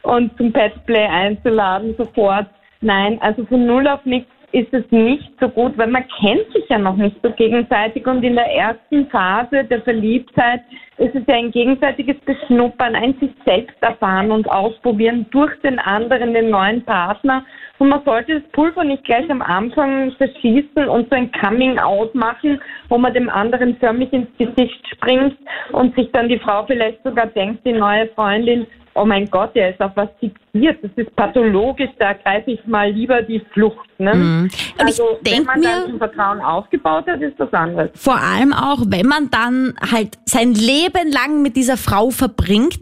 Und 0.03 0.31
zum 0.37 0.53
Petplay 0.53 1.05
einzuladen 1.05 1.93
sofort. 1.97 2.47
Nein, 2.79 3.21
also 3.21 3.45
von 3.47 3.65
null 3.65 3.85
auf 3.85 4.05
nichts 4.05 4.31
ist 4.51 4.73
es 4.73 4.83
nicht 4.91 5.31
so 5.39 5.47
gut, 5.47 5.77
weil 5.77 5.87
man 5.87 6.05
kennt 6.19 6.51
sich 6.53 6.67
ja 6.69 6.77
noch 6.77 6.95
nicht 6.95 7.17
so 7.21 7.31
gegenseitig 7.31 8.05
und 8.07 8.23
in 8.23 8.35
der 8.35 8.51
ersten 8.51 9.07
Phase 9.07 9.63
der 9.63 9.81
Verliebtheit 9.81 10.61
ist 10.97 11.15
es 11.15 11.23
ja 11.27 11.35
ein 11.35 11.51
gegenseitiges 11.51 12.17
Beschnuppern, 12.21 12.95
ein 12.95 13.13
sich 13.19 13.31
selbst 13.45 13.75
erfahren 13.81 14.31
und 14.31 14.49
ausprobieren 14.49 15.25
durch 15.31 15.53
den 15.61 15.79
anderen, 15.79 16.33
den 16.33 16.49
neuen 16.49 16.83
Partner. 16.83 17.45
Und 17.79 17.89
man 17.89 18.03
sollte 18.03 18.39
das 18.39 18.51
Pulver 18.51 18.83
nicht 18.83 19.03
gleich 19.05 19.29
am 19.29 19.41
Anfang 19.41 20.11
verschießen 20.11 20.87
und 20.87 21.09
so 21.09 21.15
ein 21.15 21.31
Coming-out 21.31 22.13
machen, 22.13 22.61
wo 22.89 22.97
man 22.97 23.13
dem 23.13 23.29
anderen 23.29 23.77
förmlich 23.77 24.11
ins 24.13 24.27
Gesicht 24.37 24.85
springt 24.93 25.37
und 25.71 25.95
sich 25.95 26.11
dann 26.11 26.27
die 26.29 26.39
Frau 26.39 26.65
vielleicht 26.65 27.01
sogar 27.03 27.27
denkt, 27.27 27.65
die 27.65 27.73
neue 27.73 28.07
Freundin, 28.09 28.67
oh 28.95 29.05
mein 29.05 29.29
Gott, 29.29 29.55
der 29.55 29.71
ist 29.71 29.79
auf 29.81 29.91
was 29.95 30.09
fixiert, 30.19 30.83
das 30.83 30.91
ist 30.95 31.15
pathologisch, 31.15 31.89
da 31.99 32.07
ergreife 32.09 32.51
ich 32.51 32.65
mal 32.65 32.91
lieber 32.91 33.21
die 33.21 33.39
Flucht. 33.53 33.87
Ne? 33.97 34.13
Mhm. 34.13 34.49
Also 34.77 35.17
wenn 35.21 35.43
man 35.43 35.59
mir- 35.59 35.85
dann 35.87 35.97
Vertrauen 35.97 36.41
aufgebaut 36.41 37.05
hat, 37.07 37.21
ist 37.21 37.39
das 37.39 37.51
anderes. 37.53 37.91
Vor 37.95 38.17
allem 38.19 38.53
auch, 38.53 38.79
wenn 38.87 39.05
man 39.05 39.29
dann 39.29 39.75
halt 39.91 40.17
sein 40.25 40.53
Leben 40.53 41.11
lang 41.11 41.41
mit 41.41 41.55
dieser 41.55 41.77
Frau 41.77 42.09
verbringt, 42.09 42.79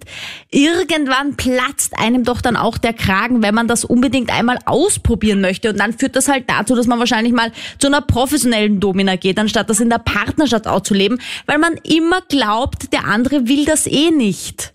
irgendwann 0.51 1.35
platzt 1.35 1.99
einem 1.99 2.23
doch 2.23 2.41
dann 2.41 2.55
auch 2.55 2.77
der 2.77 2.93
Kragen, 2.93 3.43
wenn 3.43 3.53
man 3.53 3.67
das 3.67 3.85
unbedingt 3.85 4.35
einmal 4.35 4.57
ausprobieren 4.87 5.41
möchte. 5.41 5.69
Und 5.69 5.79
dann 5.79 5.93
führt 5.93 6.15
das 6.15 6.27
halt 6.27 6.45
dazu, 6.47 6.75
dass 6.75 6.87
man 6.87 6.99
wahrscheinlich 6.99 7.33
mal 7.33 7.51
zu 7.77 7.87
einer 7.87 8.01
professionellen 8.01 8.79
Domina 8.79 9.15
geht, 9.15 9.37
anstatt 9.37 9.69
das 9.69 9.79
in 9.79 9.89
der 9.89 9.99
Partnerschaft 9.99 10.67
auch 10.67 10.81
zu 10.81 10.93
leben, 10.93 11.19
weil 11.45 11.57
man 11.57 11.73
immer 11.83 12.21
glaubt, 12.21 12.93
der 12.93 13.05
andere 13.05 13.47
will 13.47 13.65
das 13.65 13.87
eh 13.87 14.11
nicht. 14.11 14.73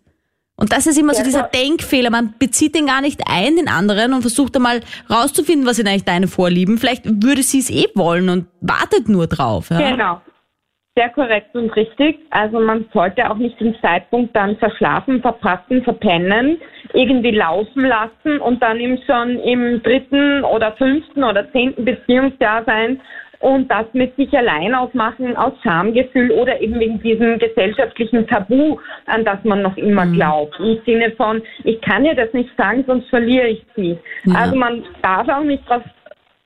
Und 0.56 0.70
das 0.70 0.86
ist 0.86 0.98
immer 0.98 1.14
so 1.14 1.24
dieser 1.24 1.40
ja. 1.40 1.48
Denkfehler. 1.48 2.10
Man 2.10 2.34
bezieht 2.38 2.74
den 2.74 2.86
gar 2.86 3.00
nicht 3.00 3.22
ein, 3.26 3.56
den 3.56 3.68
anderen, 3.68 4.12
und 4.12 4.20
versucht 4.20 4.54
einmal 4.54 4.80
rauszufinden, 5.10 5.66
was 5.66 5.76
sind 5.76 5.88
eigentlich 5.88 6.04
deine 6.04 6.28
Vorlieben. 6.28 6.78
Vielleicht 6.78 7.04
würde 7.04 7.42
sie 7.42 7.58
es 7.58 7.70
eh 7.70 7.86
wollen 7.94 8.28
und 8.28 8.46
wartet 8.60 9.08
nur 9.08 9.26
drauf. 9.26 9.70
Ja? 9.70 9.90
Genau. 9.90 10.20
Sehr 10.94 11.08
korrekt 11.08 11.54
und 11.54 11.74
richtig. 11.74 12.18
Also 12.28 12.60
man 12.60 12.84
sollte 12.92 13.30
auch 13.30 13.36
nicht 13.36 13.58
den 13.58 13.74
Zeitpunkt 13.80 14.36
dann 14.36 14.58
verschlafen, 14.58 15.22
verpassen, 15.22 15.82
verpennen, 15.82 16.58
irgendwie 16.92 17.30
laufen 17.30 17.86
lassen 17.86 18.38
und 18.40 18.62
dann 18.62 18.78
eben 18.78 18.98
schon 19.06 19.38
im 19.40 19.82
dritten 19.82 20.44
oder 20.44 20.72
fünften 20.72 21.24
oder 21.24 21.50
zehnten 21.50 21.86
Beziehungsjahr 21.86 22.64
sein 22.64 23.00
und 23.42 23.70
das 23.70 23.86
mit 23.94 24.14
sich 24.16 24.36
allein 24.36 24.74
ausmachen 24.74 25.34
aus 25.34 25.54
Schamgefühl 25.62 26.30
oder 26.30 26.60
eben 26.60 26.78
wegen 26.78 27.00
diesem 27.00 27.38
gesellschaftlichen 27.38 28.26
Tabu, 28.26 28.76
an 29.06 29.24
das 29.24 29.42
man 29.44 29.62
noch 29.62 29.78
immer 29.78 30.06
glaubt. 30.06 30.60
Im 30.60 30.78
Sinne 30.84 31.10
von, 31.12 31.42
ich 31.64 31.80
kann 31.80 32.04
ihr 32.04 32.14
das 32.14 32.32
nicht 32.34 32.50
sagen, 32.58 32.84
sonst 32.86 33.08
verliere 33.08 33.48
ich 33.48 33.64
sie. 33.74 33.98
Ja. 34.24 34.34
Also 34.34 34.56
man 34.56 34.84
darf 35.00 35.26
auch 35.28 35.42
nicht 35.42 35.68
darauf 35.68 35.84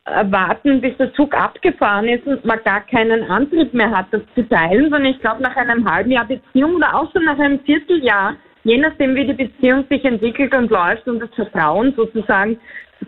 warten, 0.07 0.81
bis 0.81 0.97
der 0.99 1.13
Zug 1.15 1.35
abgefahren 1.35 2.07
ist 2.07 2.27
und 2.27 2.45
man 2.45 2.61
gar 2.65 2.81
keinen 2.83 3.29
Antrieb 3.29 3.75
mehr 3.75 3.91
hat, 3.91 4.07
das 4.13 4.23
zu 4.35 4.49
teilen, 4.49 4.85
sondern 4.85 5.07
ich 5.07 5.21
glaube, 5.21 5.43
nach 5.43 5.57
einem 5.57 5.91
halben 5.91 6.13
Jahr 6.13 6.27
Beziehung 6.27 6.77
oder 6.77 6.95
auch 6.95 7.11
schon 7.13 7.25
nach 7.25 7.39
einem 7.39 7.59
Vierteljahr, 7.61 8.37
je 8.63 8.79
nachdem, 8.79 9.17
wie 9.17 9.27
die 9.27 9.33
Beziehung 9.33 9.85
sich 9.91 10.05
entwickelt 10.05 10.55
und 10.55 10.71
läuft 10.71 11.09
und 11.09 11.21
das 11.21 11.35
Vertrauen 11.35 11.93
sozusagen 11.97 12.59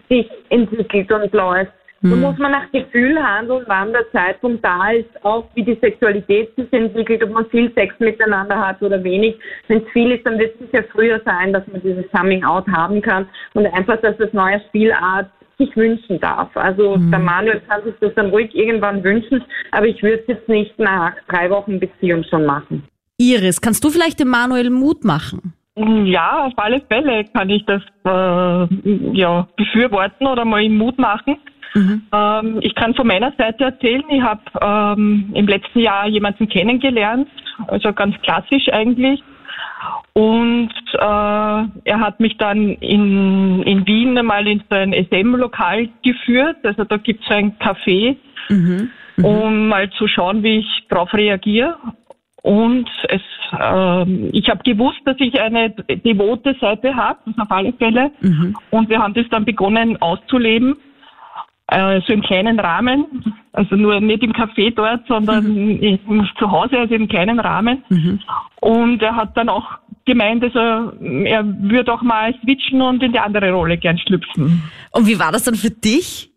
sich 0.08 0.28
entwickelt 0.50 1.10
und 1.12 1.32
läuft. 1.32 1.72
So 2.00 2.14
muss 2.14 2.38
man 2.38 2.52
nach 2.52 2.70
Gefühl 2.70 3.20
handeln, 3.20 3.64
wann 3.66 3.92
der 3.92 4.08
Zeitpunkt 4.12 4.64
da 4.64 4.92
ist, 4.92 5.08
auch 5.24 5.46
wie 5.54 5.64
die 5.64 5.76
Sexualität 5.80 6.54
sich 6.54 6.72
entwickelt, 6.72 7.24
ob 7.24 7.30
man 7.30 7.46
viel 7.46 7.72
Sex 7.74 7.92
miteinander 7.98 8.56
hat 8.56 8.80
oder 8.82 9.02
wenig. 9.02 9.36
Wenn 9.66 9.78
es 9.78 9.88
viel 9.90 10.12
ist, 10.12 10.24
dann 10.24 10.38
wird 10.38 10.54
es 10.54 10.70
sicher 10.70 10.84
früher 10.92 11.20
sein, 11.24 11.52
dass 11.52 11.66
man 11.66 11.82
dieses 11.82 12.08
Coming 12.12 12.44
Out 12.44 12.68
haben 12.68 13.02
kann 13.02 13.28
und 13.54 13.66
einfach, 13.66 14.00
dass 14.00 14.16
das 14.16 14.32
neue 14.32 14.60
Spielart 14.68 15.28
sich 15.58 15.76
wünschen 15.76 16.20
darf. 16.20 16.48
Also 16.56 16.96
der 16.96 17.18
Manuel 17.18 17.60
kann 17.68 17.82
sich 17.84 17.94
das 18.00 18.14
dann 18.14 18.30
ruhig 18.30 18.54
irgendwann 18.54 19.02
wünschen, 19.02 19.44
aber 19.72 19.86
ich 19.86 20.02
würde 20.02 20.20
es 20.20 20.26
jetzt 20.28 20.48
nicht 20.48 20.78
nach 20.78 21.12
drei 21.28 21.50
Wochen 21.50 21.80
Beziehung 21.80 22.24
schon 22.24 22.46
machen. 22.46 22.84
Iris, 23.18 23.60
kannst 23.60 23.84
du 23.84 23.90
vielleicht 23.90 24.20
dem 24.20 24.28
Manuel 24.28 24.70
Mut 24.70 25.04
machen? 25.04 25.52
Ja, 25.76 26.46
auf 26.46 26.52
alle 26.56 26.80
Fälle 26.88 27.24
kann 27.32 27.50
ich 27.50 27.64
das 27.66 27.82
äh, 28.04 28.74
ja, 29.12 29.46
befürworten 29.56 30.26
oder 30.26 30.44
mal 30.44 30.62
ihm 30.62 30.76
Mut 30.76 30.98
machen. 30.98 31.36
Ähm, 32.12 32.58
ich 32.62 32.74
kann 32.74 32.94
von 32.94 33.06
meiner 33.06 33.32
Seite 33.36 33.64
erzählen, 33.64 34.02
ich 34.08 34.22
habe 34.22 34.40
ähm, 34.60 35.30
im 35.34 35.46
letzten 35.46 35.80
Jahr 35.80 36.08
jemanden 36.08 36.48
kennengelernt, 36.48 37.28
also 37.68 37.92
ganz 37.92 38.16
klassisch 38.22 38.68
eigentlich. 38.72 39.22
Und 40.12 40.72
äh, 40.94 40.98
er 40.98 42.00
hat 42.00 42.18
mich 42.20 42.36
dann 42.38 42.70
in, 42.74 43.62
in 43.62 43.86
Wien 43.86 44.18
einmal 44.18 44.46
in 44.46 44.62
so 44.68 44.76
ein 44.76 44.92
SM-Lokal 44.92 45.88
geführt. 46.02 46.56
Also 46.64 46.84
da 46.84 46.96
gibt 46.96 47.24
es 47.24 47.30
ein 47.30 47.56
Café, 47.58 48.16
um 49.22 49.68
mal 49.68 49.90
zu 49.90 50.08
schauen, 50.08 50.42
wie 50.42 50.58
ich 50.58 50.86
darauf 50.88 51.12
reagiere. 51.14 51.76
Und 52.42 52.88
es, 53.08 53.20
ähm, 53.60 54.30
ich 54.32 54.48
habe 54.48 54.62
gewusst, 54.62 55.00
dass 55.04 55.16
ich 55.18 55.40
eine 55.40 55.70
devote 55.70 56.56
Seite 56.60 56.94
habe, 56.94 57.18
das 57.26 57.38
auf 57.38 57.50
alle 57.50 57.72
Fälle. 57.74 58.10
Und 58.70 58.88
wir 58.88 59.00
haben 59.00 59.14
das 59.14 59.26
dann 59.30 59.44
begonnen 59.44 60.00
auszuleben, 60.00 60.76
äh, 61.68 62.00
so 62.06 62.12
im 62.12 62.22
kleinen 62.22 62.58
Rahmen, 62.58 63.34
also 63.52 63.76
nur 63.76 64.00
nicht 64.00 64.22
im 64.22 64.32
Café 64.32 64.74
dort, 64.74 65.06
sondern 65.06 65.44
im, 65.80 66.28
zu 66.38 66.50
Hause, 66.50 66.78
also 66.78 66.94
im 66.94 67.08
kleinen 67.08 67.40
Rahmen. 67.40 67.84
Und 68.60 69.02
er 69.02 69.16
hat 69.16 69.36
dann 69.36 69.48
auch 69.48 69.78
gemeint, 70.04 70.42
also 70.42 70.58
er 71.24 71.44
würde 71.44 71.92
auch 71.92 72.02
mal 72.02 72.34
switchen 72.42 72.80
und 72.80 73.02
in 73.02 73.12
die 73.12 73.18
andere 73.18 73.52
Rolle 73.52 73.76
gern 73.76 73.98
schlüpfen. 73.98 74.62
Und 74.92 75.06
wie 75.06 75.18
war 75.18 75.32
das 75.32 75.44
dann 75.44 75.54
für 75.54 75.70
dich? 75.70 76.30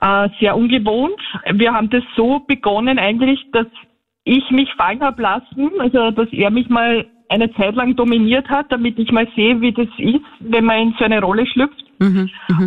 Äh, 0.00 0.28
sehr 0.40 0.56
ungewohnt. 0.56 1.20
Wir 1.52 1.72
haben 1.72 1.90
das 1.90 2.02
so 2.16 2.40
begonnen 2.40 2.98
eigentlich, 2.98 3.40
dass 3.52 3.66
ich 4.24 4.50
mich 4.50 4.72
fallen 4.74 5.00
habe 5.00 5.20
lassen, 5.20 5.70
also 5.78 6.10
dass 6.10 6.28
er 6.32 6.50
mich 6.50 6.68
mal 6.68 7.06
eine 7.28 7.52
Zeit 7.54 7.74
lang 7.74 7.94
dominiert 7.96 8.48
hat, 8.48 8.72
damit 8.72 8.98
ich 8.98 9.12
mal 9.12 9.28
sehe, 9.36 9.60
wie 9.60 9.72
das 9.72 9.88
ist, 9.98 10.24
wenn 10.40 10.64
man 10.64 10.78
in 10.78 10.94
so 10.98 11.04
eine 11.04 11.20
Rolle 11.20 11.46
schlüpft. 11.46 11.84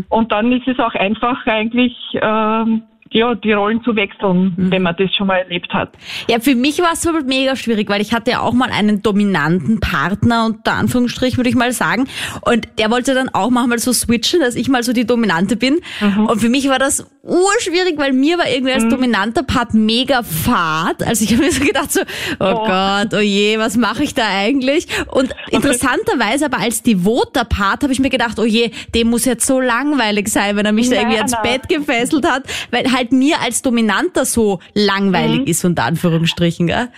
Und 0.10 0.32
dann 0.32 0.52
ist 0.52 0.68
es 0.68 0.80
auch 0.80 0.94
einfach 0.94 1.46
eigentlich, 1.46 1.96
ähm, 2.22 2.84
ja, 3.12 3.36
die 3.36 3.54
Rollen 3.54 3.84
zu 3.84 3.96
wechseln, 3.96 4.54
wenn 4.58 4.82
man 4.82 4.96
das 4.98 5.14
schon 5.16 5.28
mal 5.28 5.38
erlebt 5.38 5.72
hat. 5.74 5.92
Ja, 6.28 6.40
für 6.40 6.56
mich 6.56 6.80
war 6.80 6.94
es 6.94 7.02
zum 7.02 7.14
Beispiel 7.14 7.30
mega 7.30 7.56
schwierig, 7.56 7.90
weil 7.90 8.02
ich 8.02 8.14
hatte 8.14 8.32
ja 8.32 8.40
auch 8.42 8.54
mal 8.54 8.70
einen 8.72 9.04
dominanten 9.04 9.80
Partner, 9.80 10.46
unter 10.46 10.74
Anführungsstrich 10.74 11.38
würde 11.38 11.50
ich 11.50 11.56
mal 11.56 11.72
sagen. 11.74 12.08
Und 12.42 12.68
der 12.80 12.90
wollte 12.90 13.14
dann 13.14 13.30
auch 13.30 13.50
manchmal 13.50 13.80
so 13.80 13.94
switchen, 13.94 14.40
dass 14.40 14.56
ich 14.56 14.68
mal 14.70 14.84
so 14.84 14.94
die 14.94 15.06
Dominante 15.06 15.56
bin. 15.56 15.80
Und 16.28 16.40
für 16.40 16.50
mich 16.50 16.68
war 16.70 16.80
das 16.80 17.06
urschwierig, 17.22 17.98
weil 17.98 18.14
mir 18.14 18.38
war 18.38 18.50
irgendwie 18.50 18.74
als 18.74 18.88
dominanter 18.88 19.44
Part 19.44 19.74
mega 19.74 20.24
fad. 20.24 21.04
Also 21.04 21.24
ich 21.24 21.34
habe 21.34 21.44
mir 21.44 21.52
so 21.52 21.64
gedacht 21.64 21.92
so, 21.92 22.02
oh, 22.40 22.54
Oh. 22.54 22.66
Gott, 22.68 23.14
oh 23.14 23.20
je, 23.20 23.58
was 23.58 23.78
mache 23.78 24.04
ich 24.04 24.14
da 24.14 24.24
eigentlich? 24.28 24.88
Und 25.08 25.34
interessanterweise 25.52 26.46
aber 26.46 26.60
als 26.60 26.82
devoter 26.84 27.46
Part 27.46 27.84
habe 27.84 27.94
ich 27.94 28.00
mir 28.00 28.10
gedacht, 28.10 28.40
oh 28.40 28.46
je, 28.46 28.72
dem 28.94 29.10
muss 29.10 29.26
jetzt 29.26 29.46
so 29.46 29.60
langweilig 29.60 30.28
sein, 30.30 30.56
wenn 30.56 30.66
er 30.66 30.72
mich 30.72 30.90
da 30.90 30.96
irgendwie 30.96 31.18
Nein, 31.18 31.30
ans 31.30 31.32
nein. 31.44 31.60
Bett 31.60 31.70
gefesselt 31.70 32.28
hat, 32.28 32.44
weil 32.72 32.92
halt 32.94 33.12
mir 33.12 33.38
als 33.42 33.62
Dominanter 33.62 34.26
so 34.26 34.60
langweilig 34.74 35.42
Mhm. 35.42 35.46
ist, 35.48 35.66
unter 35.66 35.86
Anführungsstrichen, 35.86 36.68
gell? 36.68 36.90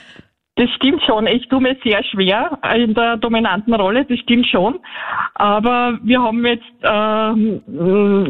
Das 0.58 0.70
stimmt 0.78 1.02
schon. 1.06 1.28
Ich 1.28 1.50
tue 1.50 1.60
mir 1.60 1.76
sehr 1.84 2.02
schwer 2.06 2.58
in 2.78 2.94
der 2.94 3.18
dominanten 3.18 3.74
Rolle, 3.74 4.06
das 4.06 4.18
stimmt 4.20 4.48
schon. 4.48 4.80
Aber 5.34 6.00
wir 6.02 6.22
haben 6.22 6.46
jetzt 6.46 6.64
ähm, 6.82 7.62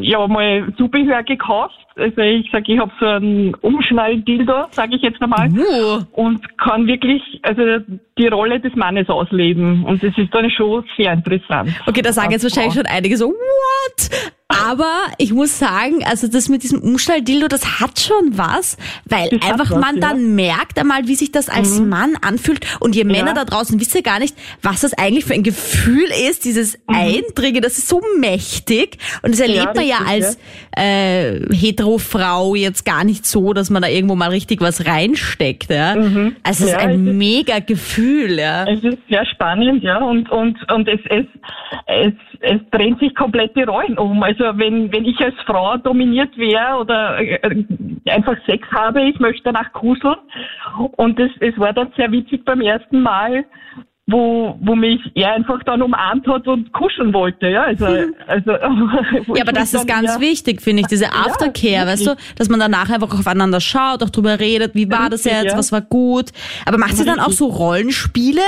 ja 0.02 0.26
mal 0.28 0.74
Zubehör 0.76 1.22
gekauft. 1.22 1.76
Also 1.96 2.22
ich 2.22 2.50
sage, 2.52 2.74
ich 2.74 2.80
habe 2.80 2.92
so 3.00 3.06
einen 3.06 3.54
Umschnall-Dildo, 3.56 4.66
sage 4.72 4.96
ich 4.96 5.04
jetzt 5.04 5.22
einmal. 5.22 5.50
Uh. 5.50 6.02
Und 6.14 6.58
kann 6.58 6.88
wirklich 6.88 7.22
also 7.44 7.62
die 8.18 8.28
Rolle 8.28 8.60
des 8.60 8.76
Mannes 8.76 9.08
ausleben. 9.08 9.86
Und 9.86 10.02
das 10.04 10.18
ist 10.18 10.34
dann 10.34 10.50
schon 10.50 10.84
sehr 10.98 11.14
interessant. 11.14 11.70
Okay, 11.86 12.02
da 12.02 12.12
sagen 12.12 12.32
jetzt 12.32 12.44
wahrscheinlich 12.44 12.74
schon 12.74 12.88
einige 12.88 13.18
so, 13.18 13.28
what? 13.28 14.10
Aber 14.48 14.94
ich 15.18 15.34
muss 15.34 15.58
sagen, 15.58 16.04
also 16.06 16.28
das 16.28 16.50
mit 16.50 16.62
diesem 16.62 16.80
Umschnall-Dildo, 16.80 17.48
das 17.48 17.80
hat 17.82 18.00
schon 18.00 18.38
was, 18.38 18.78
weil 19.06 19.28
Das 19.30 19.42
einfach 19.42 19.72
was, 19.72 19.80
man 19.82 19.96
ja. 19.96 19.96
Mhm. 19.96 20.00
dann 20.02 20.36
merkt 20.36 20.78
einmal, 20.78 21.08
wie 21.08 21.16
sich 21.16 21.32
das 21.32 21.50
als 21.50 21.80
Mann 21.80 22.16
anfühlt. 22.22 22.60
Und 22.80 22.96
ihr 22.96 23.06
Männer 23.06 23.34
da 23.34 23.44
draußen 23.44 23.80
wisst 23.80 23.96
ja 23.96 24.02
gar 24.02 24.20
nicht, 24.20 24.36
was 24.62 24.82
das 24.82 24.94
eigentlich 24.94 25.26
für 25.26 25.34
ein 25.34 25.42
Gefühl 25.42 26.06
ist, 26.30 26.46
dieses 26.46 26.78
Eindringe, 26.86 27.60
das 27.60 27.80
ist 27.80 27.88
so 27.90 28.02
mächtig. 28.20 28.98
Und 29.24 29.32
das 29.34 29.40
erlebt 29.40 29.76
Mhm. 29.76 29.82
Ja, 29.82 29.82
man 29.82 29.86
ja 29.88 29.98
als 30.08 30.38
äh, 30.78 31.40
Hetero-Frau 31.52 32.54
jetzt 32.54 32.86
gar 32.86 33.04
nicht 33.04 33.26
so, 33.26 33.52
dass 33.54 33.72
man 33.72 33.82
da 33.82 33.88
irgendwo 33.88 34.14
mal 34.16 34.30
richtig 34.30 34.62
was 34.62 34.86
reinsteckt. 34.86 35.72
Ja? 35.72 35.94
Also 35.94 36.06
es 36.44 36.60
ist 36.60 36.66
Mhm. 36.66 36.70
Ja, 36.70 36.78
ein 36.78 36.90
es 36.92 37.08
ist- 37.08 37.14
mega 37.18 37.60
Gefühl. 37.60 38.38
Ja? 38.38 38.66
Es 38.68 38.84
ist 38.84 39.00
sehr 39.10 39.26
spannend, 39.26 39.82
ja, 39.84 39.98
und, 40.04 40.30
und, 40.30 40.56
und 40.72 40.88
es, 40.88 41.00
es, 41.10 41.26
es, 41.88 42.14
es 42.42 42.62
drehen 42.72 42.96
sich 43.00 43.16
komplett 43.16 43.56
die 43.56 43.64
Rollen 43.64 43.98
um. 43.98 44.22
Also 44.22 44.35
wenn, 44.40 44.92
wenn 44.92 45.06
ich 45.06 45.20
als 45.20 45.36
Frau 45.46 45.78
dominiert 45.78 46.38
wäre 46.38 46.78
oder 46.78 47.20
äh, 47.20 47.66
einfach 48.10 48.36
Sex 48.46 48.68
habe, 48.72 49.02
ich 49.02 49.20
möchte 49.20 49.44
danach 49.44 49.72
kuseln. 49.74 50.18
Und 50.98 51.20
es, 51.20 51.32
es 51.40 51.58
war 51.58 51.74
dann 51.74 51.92
sehr 51.96 52.12
witzig 52.12 52.46
beim 52.46 52.62
ersten 52.62 53.02
Mal, 53.02 53.46
wo, 54.08 54.56
wo 54.62 54.76
mich 54.76 55.02
er 55.16 55.34
einfach 55.34 55.64
dann 55.64 55.82
umarmt 55.82 56.28
hat 56.28 56.48
und 56.48 56.72
kuscheln 56.74 57.12
wollte, 57.12 57.48
ja. 57.48 57.64
Also, 57.64 57.86
also, 58.28 58.52
Ja, 59.34 59.42
aber 59.42 59.52
das 59.52 59.74
ist 59.74 59.88
ganz 59.88 60.20
wichtig, 60.20 60.62
finde 60.62 60.82
ich, 60.82 60.88
diese 60.88 61.12
Aftercare, 61.12 61.88
weißt 61.88 62.08
du, 62.08 62.16
dass 62.36 62.50
man 62.50 62.60
danach 62.60 62.90
einfach 62.92 63.12
aufeinander 63.12 63.60
schaut, 63.60 64.04
auch 64.04 64.12
drüber 64.12 64.40
redet, 64.40 64.76
wie 64.76 64.92
war 64.92 65.10
das 65.10 65.26
Richtig, 65.26 65.42
jetzt, 65.42 65.52
ja. 65.54 65.58
was 65.58 65.72
war 65.72 65.82
gut. 65.82 66.30
Aber 66.68 66.78
macht 66.78 66.98
sie 66.98 67.06
dann 67.06 67.20
auch 67.20 67.32
so 67.32 67.48
Rollenspiele, 67.48 68.42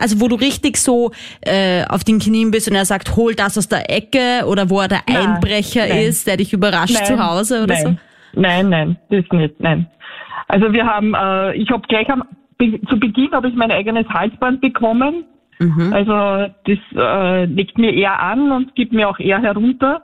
also 0.00 0.20
wo 0.20 0.28
du 0.28 0.36
richtig 0.36 0.76
so 0.76 1.10
äh, 1.40 1.84
auf 1.88 2.04
den 2.04 2.20
Knien 2.20 2.52
bist 2.52 2.68
und 2.68 2.76
er 2.76 2.84
sagt, 2.84 3.16
hol 3.16 3.34
das 3.34 3.58
aus 3.58 3.68
der 3.68 3.90
Ecke 3.90 4.46
oder 4.46 4.70
wo 4.70 4.80
er 4.80 4.88
der 4.88 5.00
Nein, 5.08 5.16
Einbrecher 5.16 5.86
nein. 5.88 6.04
ist, 6.04 6.28
der 6.28 6.36
dich 6.36 6.52
überrascht 6.52 7.04
zu 7.06 7.18
Hause 7.18 7.64
oder 7.64 7.74
nein, 7.74 7.98
Nein, 8.34 8.68
nein, 8.68 8.96
das 9.10 9.24
nicht, 9.32 9.58
nein. 9.58 9.86
Also 10.46 10.72
wir 10.72 10.86
haben, 10.86 11.14
äh, 11.14 11.54
ich 11.54 11.70
habe 11.70 11.82
gleich 11.88 12.08
am, 12.08 12.24
be, 12.58 12.80
zu 12.88 12.98
Beginn 12.98 13.32
habe 13.32 13.48
ich 13.48 13.54
mein 13.54 13.70
eigenes 13.70 14.08
Halsband 14.08 14.60
bekommen. 14.60 15.24
Also 15.92 16.52
das 16.64 16.78
äh, 16.96 17.44
legt 17.44 17.78
mir 17.78 17.92
eher 17.94 18.20
an 18.20 18.50
und 18.50 18.74
gibt 18.74 18.92
mir 18.92 19.08
auch 19.08 19.18
eher 19.18 19.40
herunter. 19.40 20.02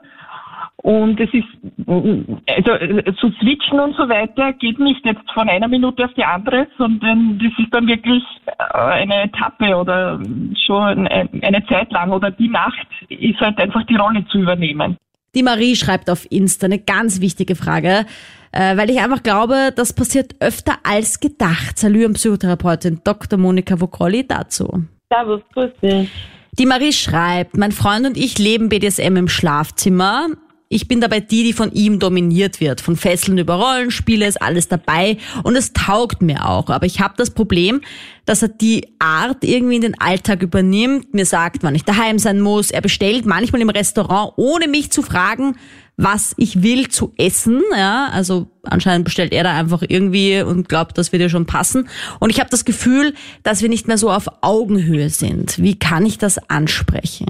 Und 0.81 1.19
es 1.19 1.29
ist, 1.33 1.47
also 1.87 2.71
äh, 2.71 3.13
zu 3.15 3.31
switchen 3.41 3.79
und 3.81 3.95
so 3.97 4.07
weiter 4.07 4.53
geht 4.53 4.79
nicht 4.79 5.05
jetzt 5.05 5.29
von 5.33 5.49
einer 5.49 5.67
Minute 5.67 6.05
auf 6.05 6.13
die 6.13 6.23
andere, 6.23 6.67
sondern 6.77 7.37
das 7.37 7.51
ist 7.57 7.73
dann 7.73 7.87
wirklich 7.87 8.23
äh, 8.45 8.73
eine 8.73 9.23
Etappe 9.23 9.75
oder 9.75 10.21
schon 10.65 11.07
eine, 11.07 11.29
eine 11.41 11.65
Zeit 11.65 11.91
lang 11.91 12.11
oder 12.11 12.31
die 12.31 12.47
Nacht 12.47 12.87
ist 13.09 13.41
halt 13.41 13.61
einfach 13.61 13.83
die 13.87 13.97
Rolle 13.97 14.25
zu 14.27 14.39
übernehmen. 14.39 14.95
Die 15.35 15.43
Marie 15.43 15.75
schreibt 15.75 16.09
auf 16.09 16.25
Insta 16.31 16.65
eine 16.65 16.79
ganz 16.79 17.21
wichtige 17.21 17.55
Frage, 17.55 18.05
äh, 18.51 18.77
weil 18.77 18.89
ich 18.89 18.99
einfach 18.99 19.21
glaube, 19.21 19.71
das 19.75 19.93
passiert 19.93 20.35
öfter 20.39 20.77
als 20.83 21.19
gedacht. 21.19 21.77
Salü 21.77 22.05
und 22.05 22.13
Psychotherapeutin 22.13 23.01
Dr. 23.03 23.37
Monika 23.37 23.79
Vokolli 23.79 24.27
dazu. 24.27 24.85
Servus, 25.11 25.41
grüß 25.53 25.71
dich. 25.81 26.09
Die 26.57 26.65
Marie 26.65 26.93
schreibt, 26.93 27.57
mein 27.57 27.71
Freund 27.71 28.05
und 28.05 28.17
ich 28.17 28.37
leben 28.39 28.69
BDSM 28.69 29.15
im 29.15 29.27
Schlafzimmer. 29.27 30.29
Ich 30.71 30.87
bin 30.87 31.01
dabei 31.01 31.19
die, 31.19 31.43
die 31.43 31.53
von 31.53 31.71
ihm 31.71 31.97
dominiert 31.97 32.61
wird. 32.61 32.79
Von 32.79 32.95
Fesseln 32.95 33.39
über 33.39 33.55
Rollenspiele 33.55 34.27
ist 34.27 34.39
alles 34.39 34.67
dabei 34.67 35.17
und 35.41 35.55
es 35.55 35.73
taugt 35.73 36.21
mir 36.21 36.47
auch. 36.47 36.69
Aber 36.69 36.85
ich 36.85 37.01
habe 37.01 37.15
das 37.17 37.31
Problem, 37.31 37.81
dass 38.25 38.43
er 38.43 38.49
die 38.49 38.87
Art 38.99 39.43
irgendwie 39.43 39.77
in 39.77 39.81
den 39.81 39.99
Alltag 39.99 40.43
übernimmt, 40.43 41.11
mir 41.15 41.25
sagt, 41.25 41.63
wann 41.63 41.73
ich 41.73 41.85
daheim 41.85 42.19
sein 42.19 42.39
muss. 42.39 42.69
Er 42.69 42.81
bestellt 42.81 43.25
manchmal 43.25 43.61
im 43.61 43.69
Restaurant, 43.71 44.33
ohne 44.35 44.67
mich 44.67 44.91
zu 44.91 45.01
fragen, 45.01 45.55
was 45.97 46.35
ich 46.37 46.61
will 46.61 46.87
zu 46.89 47.13
essen. 47.17 47.63
Ja, 47.75 48.09
also 48.13 48.45
anscheinend 48.61 49.05
bestellt 49.05 49.33
er 49.33 49.45
da 49.45 49.57
einfach 49.57 49.81
irgendwie 49.87 50.43
und 50.43 50.69
glaubt, 50.69 50.99
das 50.99 51.11
wird 51.11 51.23
ja 51.23 51.29
schon 51.29 51.47
passen. 51.47 51.89
Und 52.19 52.29
ich 52.29 52.39
habe 52.39 52.51
das 52.51 52.63
Gefühl, 52.63 53.15
dass 53.41 53.63
wir 53.63 53.69
nicht 53.69 53.87
mehr 53.87 53.97
so 53.97 54.11
auf 54.11 54.27
Augenhöhe 54.41 55.09
sind. 55.09 55.57
Wie 55.57 55.79
kann 55.79 56.05
ich 56.05 56.19
das 56.19 56.37
ansprechen? 56.47 57.25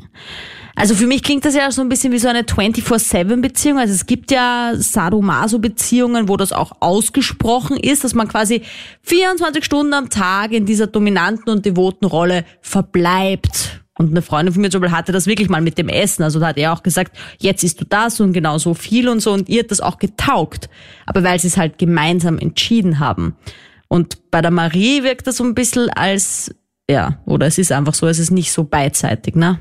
Also 0.80 0.96
für 0.96 1.08
mich 1.08 1.24
klingt 1.24 1.44
das 1.44 1.56
ja 1.56 1.70
so 1.72 1.82
ein 1.82 1.90
bisschen 1.90 2.14
wie 2.14 2.20
so 2.20 2.30
eine 2.30 2.44
24-7-Beziehung. 2.44 3.80
Also 3.80 3.94
es 3.94 4.06
gibt 4.06 4.32
ja 4.32 4.72
Sadomaso-Beziehungen, 4.78 6.30
wo 6.30 6.38
das 6.38 6.54
auch 6.54 6.72
ausgesprochen 6.80 7.76
ist, 7.76 8.06
dass 8.06 8.14
man 8.14 8.30
quasi 8.30 8.62
24 9.04 9.66
Stunden 9.66 9.94
am 9.94 10.10
Tag 10.10 10.54
in 10.54 10.66
dieser 10.66 10.88
dominanten 10.88 11.52
und 11.52 11.66
devoten 11.66 12.06
Rolle 12.06 12.46
verbleibt. 12.62 13.82
Und 13.98 14.12
eine 14.12 14.22
Freundin 14.22 14.54
von 14.54 14.62
mir 14.62 14.70
zum 14.70 14.80
Beispiel 14.80 14.98
hatte 14.98 15.12
das 15.12 15.28
wirklich 15.28 15.50
mal 15.50 15.60
mit 15.60 15.78
dem 15.78 15.90
Essen. 15.90 16.24
Also 16.24 16.40
da 16.40 16.48
hat 16.48 16.58
er 16.58 16.72
auch 16.72 16.82
gesagt, 16.82 17.18
jetzt 17.40 17.62
isst 17.66 17.82
du 17.82 17.86
das 17.86 18.22
und 18.22 18.32
genau 18.32 18.58
so 18.58 18.74
viel 18.74 19.10
und 19.10 19.20
so. 19.20 19.34
Und 19.34 19.50
ihr 19.50 19.64
hat 19.64 19.72
das 19.72 19.82
auch 19.82 19.98
getaugt. 19.98 20.70
Aber 21.06 21.26
weil 21.26 21.42
sie 21.42 21.48
es 21.48 21.58
halt 21.58 21.78
gemeinsam 21.78 22.38
entschieden 22.38 23.00
haben. 23.00 23.36
Und 23.90 24.32
bei 24.32 24.40
der 24.40 24.52
Marie 24.52 25.04
wirkt 25.04 25.28
das 25.28 25.36
so 25.36 25.44
ein 25.44 25.56
bisschen 25.56 25.90
als, 25.90 26.56
ja, 26.90 27.20
oder 27.26 27.48
es 27.48 27.58
ist 27.58 27.74
einfach 27.74 27.94
so, 27.94 28.08
es 28.08 28.18
ist 28.18 28.32
nicht 28.32 28.54
so 28.54 28.64
beidseitig, 28.64 29.36
ne? 29.36 29.60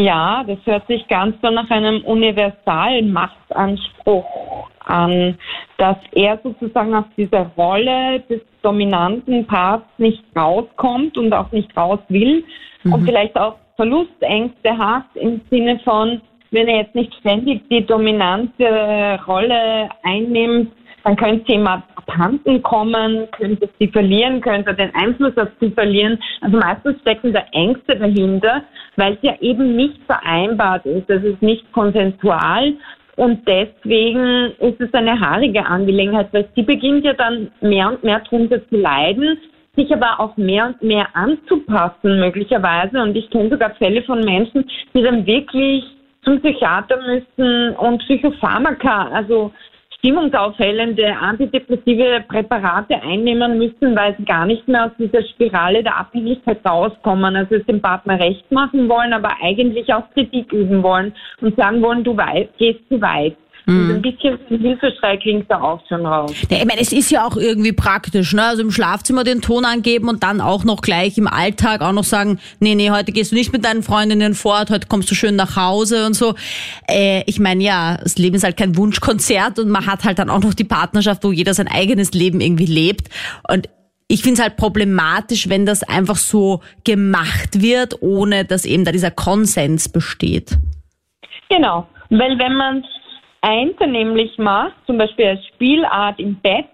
Ja, 0.00 0.44
das 0.46 0.58
hört 0.64 0.86
sich 0.86 1.06
ganz 1.08 1.36
so 1.42 1.50
nach 1.50 1.68
einem 1.70 2.02
universalen 2.04 3.12
Machtanspruch 3.12 4.70
an, 4.86 5.36
dass 5.76 5.98
er 6.12 6.38
sozusagen 6.42 6.94
aus 6.94 7.04
dieser 7.18 7.50
Rolle 7.54 8.20
des 8.20 8.40
dominanten 8.62 9.46
Parts 9.46 9.86
nicht 9.98 10.24
rauskommt 10.34 11.18
und 11.18 11.34
auch 11.34 11.52
nicht 11.52 11.76
raus 11.76 11.98
will 12.08 12.44
mhm. 12.82 12.94
und 12.94 13.04
vielleicht 13.04 13.38
auch 13.38 13.56
Verlustängste 13.76 14.76
hat 14.76 15.04
im 15.14 15.42
Sinne 15.50 15.78
von, 15.80 16.22
wenn 16.50 16.66
er 16.66 16.78
jetzt 16.78 16.94
nicht 16.94 17.14
ständig 17.16 17.68
die 17.68 17.84
dominante 17.84 19.20
Rolle 19.26 19.90
einnimmt, 20.02 20.72
dann 21.04 21.16
könnte 21.16 21.52
jemand 21.52 21.84
abhanden 21.96 22.62
kommen, 22.62 23.28
könnte 23.32 23.68
sie 23.78 23.88
verlieren, 23.88 24.40
könnte 24.40 24.74
den 24.74 24.94
Einfluss 24.94 25.36
auf 25.36 25.48
sie 25.60 25.70
verlieren. 25.70 26.18
Also 26.40 26.58
meistens 26.58 27.00
stecken 27.00 27.32
da 27.32 27.42
Ängste 27.52 27.96
dahinter, 27.96 28.62
weil 28.96 29.14
es 29.14 29.18
ja 29.22 29.34
eben 29.40 29.76
nicht 29.76 30.00
vereinbart 30.06 30.84
ist. 30.86 31.08
Das 31.08 31.22
ist 31.22 31.40
nicht 31.42 31.70
konsensual. 31.72 32.74
Und 33.16 33.46
deswegen 33.46 34.52
ist 34.60 34.80
es 34.80 34.92
eine 34.94 35.18
haarige 35.20 35.64
Angelegenheit, 35.66 36.28
weil 36.32 36.48
sie 36.54 36.62
beginnt 36.62 37.04
ja 37.04 37.12
dann 37.12 37.50
mehr 37.60 37.88
und 37.88 38.02
mehr 38.02 38.20
darunter 38.20 38.66
zu 38.68 38.76
leiden, 38.76 39.38
sich 39.76 39.92
aber 39.92 40.20
auch 40.20 40.36
mehr 40.36 40.66
und 40.66 40.82
mehr 40.82 41.06
anzupassen 41.14 42.18
möglicherweise. 42.18 43.00
Und 43.02 43.16
ich 43.16 43.28
kenne 43.30 43.50
sogar 43.50 43.74
Fälle 43.74 44.02
von 44.02 44.20
Menschen, 44.20 44.64
die 44.94 45.02
dann 45.02 45.26
wirklich 45.26 45.84
zum 46.24 46.40
Psychiater 46.40 46.98
müssen 46.98 47.74
und 47.76 47.98
Psychopharmaka, 48.04 49.08
also 49.08 49.52
stimmungsaufhellende 50.00 51.16
antidepressive 51.16 52.24
Präparate 52.26 53.00
einnehmen 53.02 53.58
müssen, 53.58 53.94
weil 53.94 54.16
sie 54.16 54.24
gar 54.24 54.46
nicht 54.46 54.66
mehr 54.66 54.86
aus 54.86 54.92
dieser 54.98 55.22
Spirale 55.22 55.82
der 55.82 55.96
Abhängigkeit 55.96 56.58
rauskommen. 56.66 57.36
Also 57.36 57.56
es 57.56 57.66
dem 57.66 57.80
Partner 57.80 58.18
recht 58.18 58.50
machen 58.50 58.88
wollen, 58.88 59.12
aber 59.12 59.30
eigentlich 59.42 59.92
auch 59.92 60.10
Kritik 60.14 60.52
üben 60.52 60.82
wollen 60.82 61.12
und 61.42 61.54
sagen 61.56 61.82
wollen, 61.82 62.02
du 62.02 62.16
gehst 62.58 62.80
zu 62.88 63.00
weit. 63.00 63.36
Mhm. 63.70 63.90
ein 63.96 64.02
bisschen 64.02 64.38
Hilfeschrei 64.48 65.16
klingt 65.16 65.50
da 65.50 65.60
auch 65.60 65.80
schon 65.88 66.04
raus. 66.04 66.34
Ja, 66.50 66.58
ich 66.58 66.64
meine, 66.64 66.80
es 66.80 66.92
ist 66.92 67.10
ja 67.10 67.26
auch 67.26 67.36
irgendwie 67.36 67.72
praktisch, 67.72 68.32
ne? 68.32 68.44
Also 68.44 68.62
im 68.62 68.70
Schlafzimmer 68.70 69.24
den 69.24 69.40
Ton 69.40 69.64
angeben 69.64 70.08
und 70.08 70.22
dann 70.22 70.40
auch 70.40 70.64
noch 70.64 70.80
gleich 70.80 71.16
im 71.18 71.28
Alltag 71.28 71.80
auch 71.80 71.92
noch 71.92 72.04
sagen, 72.04 72.40
nee, 72.58 72.74
nee, 72.74 72.90
heute 72.90 73.12
gehst 73.12 73.32
du 73.32 73.36
nicht 73.36 73.52
mit 73.52 73.64
deinen 73.64 73.82
Freundinnen 73.82 74.34
fort, 74.34 74.70
heute 74.70 74.88
kommst 74.88 75.10
du 75.10 75.14
schön 75.14 75.36
nach 75.36 75.56
Hause 75.56 76.06
und 76.06 76.14
so. 76.14 76.34
Äh, 76.88 77.22
ich 77.26 77.38
meine, 77.38 77.62
ja, 77.62 77.98
das 78.02 78.18
Leben 78.18 78.36
ist 78.36 78.44
halt 78.44 78.56
kein 78.56 78.76
Wunschkonzert 78.76 79.58
und 79.58 79.68
man 79.68 79.86
hat 79.86 80.04
halt 80.04 80.18
dann 80.18 80.30
auch 80.30 80.42
noch 80.42 80.54
die 80.54 80.64
Partnerschaft, 80.64 81.22
wo 81.24 81.32
jeder 81.32 81.54
sein 81.54 81.68
eigenes 81.68 82.12
Leben 82.12 82.40
irgendwie 82.40 82.66
lebt. 82.66 83.08
Und 83.48 83.68
ich 84.08 84.22
finde 84.22 84.34
es 84.34 84.42
halt 84.42 84.56
problematisch, 84.56 85.48
wenn 85.48 85.66
das 85.66 85.84
einfach 85.84 86.16
so 86.16 86.62
gemacht 86.84 87.62
wird, 87.62 88.02
ohne 88.02 88.44
dass 88.44 88.64
eben 88.64 88.84
da 88.84 88.90
dieser 88.90 89.12
Konsens 89.12 89.88
besteht. 89.88 90.58
Genau, 91.48 91.86
weil 92.10 92.36
wenn 92.38 92.54
man 92.54 92.84
einvernehmlich 93.42 94.38
macht, 94.38 94.74
zum 94.86 94.98
Beispiel 94.98 95.26
als 95.26 95.46
Spielart 95.46 96.18
im 96.18 96.36
Bett, 96.36 96.66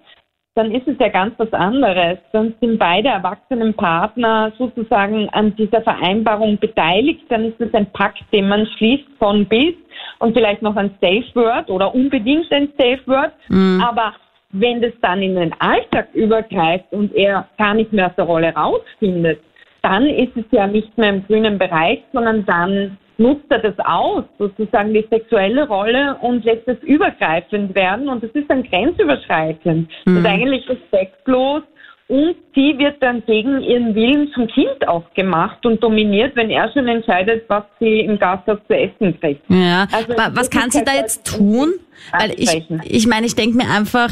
dann 0.56 0.72
ist 0.72 0.88
es 0.88 0.98
ja 0.98 1.08
ganz 1.08 1.34
was 1.38 1.52
anderes. 1.52 2.18
Dann 2.32 2.54
sind 2.60 2.78
beide 2.78 3.08
erwachsenen 3.08 3.74
Partner 3.74 4.52
sozusagen 4.58 5.28
an 5.30 5.54
dieser 5.54 5.82
Vereinbarung 5.82 6.58
beteiligt. 6.58 7.24
Dann 7.28 7.44
ist 7.44 7.60
es 7.60 7.72
ein 7.74 7.92
Pakt, 7.92 8.24
den 8.32 8.48
man 8.48 8.66
schließt 8.66 9.06
von 9.18 9.44
bis 9.44 9.74
und 10.18 10.34
vielleicht 10.34 10.62
noch 10.62 10.74
ein 10.76 10.94
Safe 11.02 11.26
Word 11.34 11.68
oder 11.68 11.94
unbedingt 11.94 12.50
ein 12.50 12.70
Safe 12.78 13.00
Word. 13.06 13.32
Mhm. 13.48 13.84
Aber 13.86 14.14
wenn 14.52 14.80
das 14.80 14.92
dann 15.02 15.20
in 15.20 15.34
den 15.34 15.52
Alltag 15.60 16.08
übergreift 16.14 16.90
und 16.90 17.14
er 17.14 17.46
gar 17.58 17.74
nicht 17.74 17.92
mehr 17.92 18.06
aus 18.06 18.16
der 18.16 18.24
Rolle 18.24 18.54
rausfindet, 18.54 19.40
dann 19.82 20.06
ist 20.06 20.34
es 20.36 20.44
ja 20.52 20.66
nicht 20.66 20.96
mehr 20.96 21.10
im 21.10 21.26
grünen 21.26 21.58
Bereich, 21.58 22.02
sondern 22.14 22.46
dann 22.46 22.96
nutzt 23.18 23.46
er 23.50 23.58
das 23.58 23.78
aus, 23.78 24.24
sozusagen 24.38 24.92
die 24.92 25.06
sexuelle 25.10 25.66
Rolle 25.66 26.16
und 26.20 26.44
lässt 26.44 26.68
es 26.68 26.78
übergreifend 26.82 27.74
werden 27.74 28.08
und 28.08 28.22
das 28.22 28.30
ist 28.32 28.50
dann 28.50 28.62
grenzüberschreitend. 28.62 29.88
Mhm. 30.04 30.14
Das 30.14 30.16
ist 30.16 30.26
eigentlich 30.26 30.68
respektlos 30.68 31.62
und 32.08 32.36
sie 32.54 32.78
wird 32.78 33.02
dann 33.02 33.24
gegen 33.26 33.60
ihren 33.62 33.94
Willen 33.94 34.30
zum 34.32 34.46
Kind 34.46 34.86
auch 34.86 35.12
gemacht 35.14 35.66
und 35.66 35.82
dominiert, 35.82 36.36
wenn 36.36 36.50
er 36.50 36.70
schon 36.72 36.86
entscheidet, 36.86 37.44
was 37.48 37.64
sie 37.80 38.00
im 38.00 38.18
Gasthaus 38.18 38.58
zu 38.68 38.74
essen 38.74 39.18
kriegt. 39.18 39.42
Ja, 39.48 39.88
also, 39.90 40.14
was 40.34 40.48
kann 40.48 40.70
sie 40.70 40.84
da 40.84 40.92
jetzt 40.92 41.26
tun? 41.26 41.74
Weil 42.12 42.32
ich, 42.36 42.62
ich 42.84 43.06
meine, 43.08 43.26
ich 43.26 43.34
denke 43.34 43.56
mir 43.56 43.68
einfach, 43.68 44.10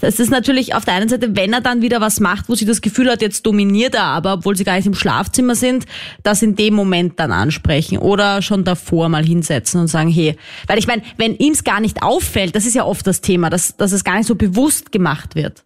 das 0.00 0.20
ist 0.20 0.30
natürlich 0.30 0.74
auf 0.74 0.84
der 0.84 0.94
einen 0.94 1.08
Seite, 1.08 1.36
wenn 1.36 1.52
er 1.52 1.60
dann 1.60 1.82
wieder 1.82 2.00
was 2.00 2.20
macht, 2.20 2.48
wo 2.48 2.54
sie 2.54 2.66
das 2.66 2.80
Gefühl 2.80 3.10
hat, 3.10 3.22
jetzt 3.22 3.46
dominiert 3.46 3.94
er 3.94 4.04
aber, 4.04 4.34
obwohl 4.34 4.56
sie 4.56 4.64
gar 4.64 4.76
nicht 4.76 4.86
im 4.86 4.94
Schlafzimmer 4.94 5.54
sind, 5.54 5.86
das 6.22 6.42
in 6.42 6.56
dem 6.56 6.74
Moment 6.74 7.18
dann 7.18 7.32
ansprechen 7.32 7.98
oder 7.98 8.42
schon 8.42 8.64
davor 8.64 9.08
mal 9.08 9.24
hinsetzen 9.24 9.80
und 9.80 9.88
sagen, 9.88 10.10
hey, 10.10 10.36
weil 10.66 10.78
ich 10.78 10.86
meine, 10.86 11.02
wenn 11.16 11.34
ihm 11.36 11.52
es 11.52 11.64
gar 11.64 11.80
nicht 11.80 12.02
auffällt, 12.02 12.54
das 12.54 12.66
ist 12.66 12.74
ja 12.74 12.84
oft 12.84 13.06
das 13.06 13.20
Thema, 13.20 13.50
dass, 13.50 13.76
dass 13.76 13.92
es 13.92 14.04
gar 14.04 14.16
nicht 14.16 14.26
so 14.26 14.34
bewusst 14.34 14.92
gemacht 14.92 15.34
wird. 15.34 15.64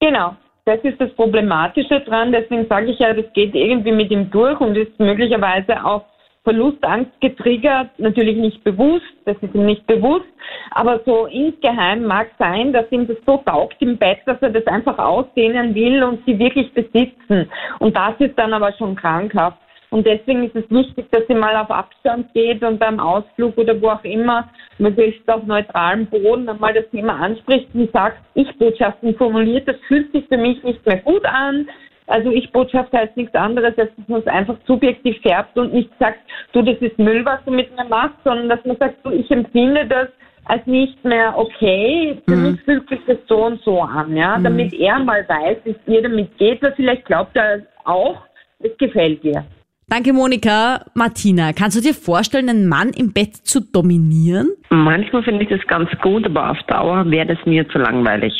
Genau. 0.00 0.36
Das 0.66 0.80
ist 0.82 0.98
das 0.98 1.12
Problematische 1.14 2.00
dran. 2.00 2.32
Deswegen 2.32 2.66
sage 2.68 2.90
ich 2.90 2.98
ja, 2.98 3.12
das 3.12 3.26
geht 3.34 3.54
irgendwie 3.54 3.92
mit 3.92 4.10
ihm 4.10 4.30
durch 4.30 4.58
und 4.60 4.76
ist 4.76 4.98
möglicherweise 4.98 5.84
auch 5.84 6.04
Verlustangst 6.44 7.18
getriggert, 7.20 7.90
natürlich 7.98 8.36
nicht 8.36 8.62
bewusst, 8.64 9.04
das 9.24 9.36
ist 9.40 9.54
ihm 9.54 9.64
nicht 9.64 9.86
bewusst, 9.86 10.26
aber 10.72 11.00
so 11.06 11.26
insgeheim 11.26 12.04
mag 12.04 12.28
sein, 12.38 12.72
dass 12.72 12.90
ihm 12.92 13.06
das 13.06 13.16
so 13.26 13.38
taugt 13.38 13.80
im 13.80 13.96
Bett, 13.96 14.18
dass 14.26 14.40
er 14.42 14.50
das 14.50 14.66
einfach 14.66 14.98
ausdehnen 14.98 15.74
will 15.74 16.02
und 16.02 16.24
sie 16.26 16.38
wirklich 16.38 16.72
besitzen. 16.74 17.50
Und 17.78 17.96
das 17.96 18.14
ist 18.18 18.38
dann 18.38 18.52
aber 18.52 18.72
schon 18.74 18.94
krankhaft. 18.94 19.58
Und 19.88 20.06
deswegen 20.06 20.44
ist 20.44 20.56
es 20.56 20.68
wichtig, 20.70 21.06
dass 21.12 21.22
sie 21.28 21.34
mal 21.34 21.56
auf 21.56 21.70
Abstand 21.70 22.32
geht 22.34 22.62
und 22.62 22.78
beim 22.80 22.98
Ausflug 22.98 23.56
oder 23.56 23.80
wo 23.80 23.90
auch 23.90 24.04
immer, 24.04 24.50
möglichst 24.78 25.26
auf 25.30 25.44
neutralem 25.44 26.06
Boden 26.06 26.48
einmal 26.48 26.74
das 26.74 26.90
Thema 26.90 27.14
anspricht 27.14 27.68
und 27.74 27.92
sagt, 27.92 28.18
Ich-Botschaften 28.34 29.14
formuliert, 29.14 29.68
das 29.68 29.76
fühlt 29.86 30.10
sich 30.12 30.26
für 30.26 30.36
mich 30.36 30.62
nicht 30.64 30.84
mehr 30.84 30.98
gut 30.98 31.24
an, 31.24 31.68
also 32.06 32.30
Ich-Botschaft 32.30 32.92
heißt 32.92 33.16
nichts 33.16 33.34
anderes, 33.34 33.76
als 33.78 33.90
dass 33.96 34.08
man 34.08 34.20
es 34.20 34.26
einfach 34.26 34.56
subjektiv 34.66 35.20
färbt 35.22 35.56
und 35.56 35.72
nicht 35.72 35.90
sagt, 35.98 36.18
du, 36.52 36.62
das 36.62 36.76
ist 36.78 36.98
Müll, 36.98 37.24
was 37.24 37.42
du 37.44 37.50
mit 37.50 37.74
mir 37.76 37.84
machst, 37.84 38.16
sondern 38.24 38.48
dass 38.48 38.64
man 38.64 38.76
sagt, 38.76 38.96
du, 39.04 39.10
ich 39.10 39.30
empfinde 39.30 39.86
das 39.86 40.08
als 40.46 40.66
nicht 40.66 41.02
mehr 41.04 41.36
okay, 41.36 42.18
für 42.26 42.36
mhm. 42.36 42.52
mich 42.52 42.60
fühlt 42.62 42.88
sich 42.88 43.00
das 43.06 43.16
so 43.26 43.46
und 43.46 43.62
so 43.62 43.80
an, 43.80 44.14
ja, 44.14 44.36
mhm. 44.36 44.44
damit 44.44 44.74
er 44.74 44.98
mal 44.98 45.26
weiß, 45.26 45.58
wie 45.64 45.70
es 45.70 45.76
ihr 45.86 46.02
damit 46.02 46.36
geht, 46.36 46.62
weil 46.62 46.74
vielleicht 46.76 47.06
glaubt 47.06 47.34
er 47.36 47.62
auch, 47.84 48.22
es 48.58 48.76
gefällt 48.78 49.24
ihr. 49.24 49.44
Danke, 49.88 50.12
Monika. 50.12 50.80
Martina, 50.94 51.52
kannst 51.52 51.76
du 51.76 51.82
dir 51.82 51.94
vorstellen, 51.94 52.48
einen 52.48 52.68
Mann 52.68 52.90
im 52.96 53.12
Bett 53.12 53.36
zu 53.36 53.60
dominieren? 53.60 54.48
Manchmal 54.70 55.22
finde 55.22 55.44
ich 55.44 55.50
das 55.50 55.66
ganz 55.66 55.90
gut, 56.00 56.24
aber 56.24 56.50
auf 56.50 56.58
Dauer 56.66 57.10
wäre 57.10 57.26
das 57.26 57.38
mir 57.44 57.68
zu 57.68 57.78
langweilig. 57.78 58.32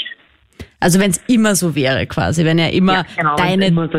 Also 0.85 1.01
wenn 1.01 1.13
es 1.13 1.25
immer 1.29 1.55
so 1.55 1.75
wäre 1.75 2.07
quasi, 2.07 2.45
wenn 2.45 2.59
er 2.59 2.75
immer 2.75 2.93
ja, 2.93 3.05
genau, 3.17 3.37
deine 3.37 3.69
immer 3.69 3.89
so 3.91 3.99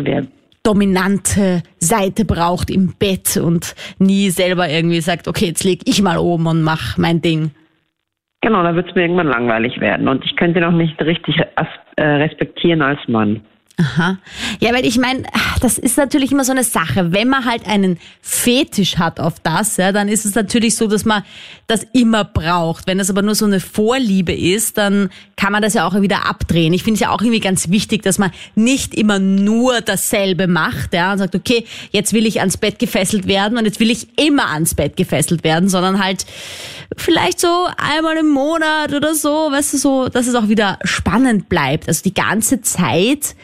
dominante 0.61 1.63
Seite 1.79 2.25
braucht 2.25 2.69
im 2.69 2.93
Bett 2.99 3.37
und 3.37 3.73
nie 3.97 4.29
selber 4.29 4.69
irgendwie 4.69 5.01
sagt, 5.01 5.27
okay, 5.27 5.47
jetzt 5.47 5.63
leg 5.63 5.81
ich 5.85 6.03
mal 6.03 6.19
oben 6.19 6.45
und 6.45 6.61
mach 6.61 6.95
mein 6.99 7.21
Ding. 7.21 7.49
Genau, 8.41 8.61
da 8.61 8.75
wird 8.75 8.87
es 8.89 8.93
mir 8.93 9.01
irgendwann 9.01 9.29
langweilig 9.29 9.79
werden 9.79 10.07
und 10.07 10.23
ich 10.25 10.35
könnte 10.35 10.59
noch 10.59 10.73
nicht 10.73 11.01
richtig 11.01 11.39
äh, 11.95 12.03
respektieren 12.03 12.83
als 12.83 12.99
Mann. 13.07 13.41
Aha. 13.77 14.17
Ja, 14.61 14.73
weil 14.73 14.85
ich 14.85 14.97
meine, 14.97 15.23
das 15.59 15.77
ist 15.77 15.97
natürlich 15.97 16.31
immer 16.31 16.45
so 16.45 16.53
eine 16.53 16.63
Sache. 16.63 17.11
Wenn 17.11 17.27
man 17.27 17.43
halt 17.43 17.67
einen 17.67 17.99
Fetisch 18.21 18.97
hat 18.97 19.19
auf 19.19 19.41
das, 19.41 19.75
ja, 19.75 19.91
dann 19.91 20.07
ist 20.07 20.25
es 20.25 20.33
natürlich 20.33 20.77
so, 20.77 20.87
dass 20.87 21.03
man 21.03 21.23
das 21.67 21.85
immer 21.91 22.23
braucht. 22.23 22.87
Wenn 22.87 22.99
das 22.99 23.09
aber 23.09 23.21
nur 23.21 23.35
so 23.35 23.43
eine 23.43 23.59
Vorliebe 23.59 24.33
ist, 24.33 24.77
dann 24.77 25.09
kann 25.35 25.51
man 25.51 25.61
das 25.61 25.73
ja 25.73 25.85
auch 25.85 25.99
wieder 25.99 26.25
abdrehen. 26.25 26.71
Ich 26.71 26.83
finde 26.83 26.95
es 26.95 27.01
ja 27.01 27.09
auch 27.09 27.21
irgendwie 27.21 27.41
ganz 27.41 27.69
wichtig, 27.69 28.03
dass 28.03 28.17
man 28.17 28.31
nicht 28.55 28.95
immer 28.95 29.19
nur 29.19 29.81
dasselbe 29.81 30.47
macht, 30.47 30.93
ja, 30.93 31.11
und 31.11 31.17
sagt, 31.17 31.35
okay, 31.35 31.65
jetzt 31.91 32.13
will 32.13 32.25
ich 32.25 32.39
ans 32.39 32.55
Bett 32.55 32.79
gefesselt 32.79 33.27
werden 33.27 33.57
und 33.57 33.65
jetzt 33.65 33.81
will 33.81 33.91
ich 33.91 34.07
immer 34.17 34.51
ans 34.51 34.73
Bett 34.73 34.95
gefesselt 34.95 35.43
werden, 35.43 35.67
sondern 35.67 36.01
halt 36.01 36.25
vielleicht 36.95 37.41
so 37.41 37.67
einmal 37.75 38.15
im 38.15 38.29
Monat 38.29 38.93
oder 38.93 39.15
so, 39.15 39.51
weißt 39.51 39.73
du, 39.73 39.77
so, 39.77 40.07
dass 40.07 40.27
es 40.27 40.35
auch 40.35 40.47
wieder 40.47 40.79
spannend 40.85 41.49
bleibt. 41.49 41.89
Also 41.89 42.03
die 42.03 42.13
ganze 42.13 42.61
Zeit 42.61 43.35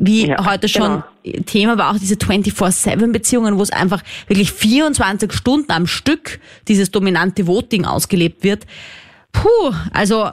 wie 0.00 0.28
Ja, 0.28 0.46
heute 0.48 0.68
schon 0.68 1.02
genau. 1.24 1.42
Thema 1.46 1.76
war 1.76 1.90
auch 1.90 1.98
diese 1.98 2.14
24-7-Beziehungen, 2.14 3.58
wo 3.58 3.62
es 3.62 3.70
einfach 3.70 4.02
wirklich 4.26 4.52
24 4.52 5.32
Stunden 5.32 5.72
am 5.72 5.86
Stück 5.86 6.38
dieses 6.68 6.90
dominante 6.90 7.46
Voting 7.46 7.84
ausgelebt 7.84 8.44
wird. 8.44 8.64
Puh, 9.32 9.48
also 9.92 10.30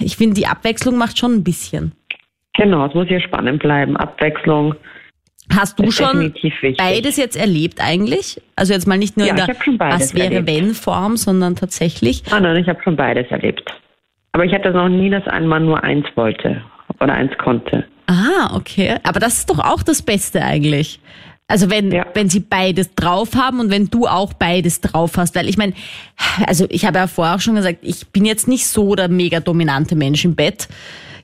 ich 0.00 0.16
finde, 0.16 0.34
die 0.34 0.46
Abwechslung 0.46 0.96
macht 0.96 1.18
schon 1.18 1.34
ein 1.34 1.44
bisschen. 1.44 1.92
Genau, 2.54 2.86
es 2.86 2.94
muss 2.94 3.08
ja 3.08 3.20
spannend 3.20 3.62
bleiben. 3.62 3.96
Abwechslung. 3.96 4.74
Hast 5.56 5.78
du 5.78 5.90
schon 5.90 6.32
beides 6.76 7.16
jetzt 7.16 7.36
erlebt 7.36 7.80
eigentlich? 7.80 8.40
Also 8.56 8.72
jetzt 8.72 8.86
mal 8.86 8.98
nicht 8.98 9.16
nur 9.16 9.26
Ja, 9.26 9.32
in 9.32 9.36
der 9.36 9.46
hab 9.48 9.62
schon 9.64 9.78
beides 9.78 10.00
Was 10.00 10.14
wäre 10.14 10.34
erlebt. 10.34 10.46
wenn 10.48 10.74
Form, 10.74 11.16
sondern 11.16 11.56
tatsächlich. 11.56 12.22
Ah, 12.30 12.38
nein, 12.40 12.56
ich 12.56 12.68
habe 12.68 12.80
schon 12.82 12.96
beides 12.96 13.28
erlebt. 13.30 13.68
Aber 14.32 14.44
ich 14.44 14.52
hatte 14.52 14.70
noch 14.70 14.88
nie, 14.88 15.10
dass 15.10 15.26
ein 15.26 15.46
Mann 15.48 15.64
nur 15.64 15.82
eins 15.82 16.06
wollte 16.14 16.62
oder 17.00 17.14
eins 17.14 17.32
konnte. 17.38 17.84
Ah, 18.10 18.56
okay. 18.56 18.96
Aber 19.04 19.20
das 19.20 19.38
ist 19.38 19.50
doch 19.50 19.60
auch 19.60 19.84
das 19.84 20.02
Beste 20.02 20.42
eigentlich. 20.42 20.98
Also 21.46 21.70
wenn, 21.70 21.92
Ja. 21.92 22.06
wenn 22.14 22.28
sie 22.28 22.40
beides 22.40 22.94
drauf 22.96 23.34
haben 23.36 23.60
und 23.60 23.70
wenn 23.70 23.88
du 23.88 24.06
auch 24.08 24.32
beides 24.32 24.80
drauf 24.80 25.12
hast. 25.16 25.34
Weil 25.36 25.48
ich 25.48 25.56
meine, 25.56 25.74
also 26.46 26.66
ich 26.70 26.84
habe 26.86 26.98
ja 26.98 27.06
vorher 27.06 27.36
auch 27.36 27.40
schon 27.40 27.54
gesagt, 27.54 27.78
ich 27.82 28.08
bin 28.08 28.24
jetzt 28.24 28.48
nicht 28.48 28.66
so 28.66 28.94
der 28.96 29.08
mega 29.08 29.38
dominante 29.38 29.94
Mensch 29.94 30.24
im 30.24 30.34
Bett. 30.34 30.68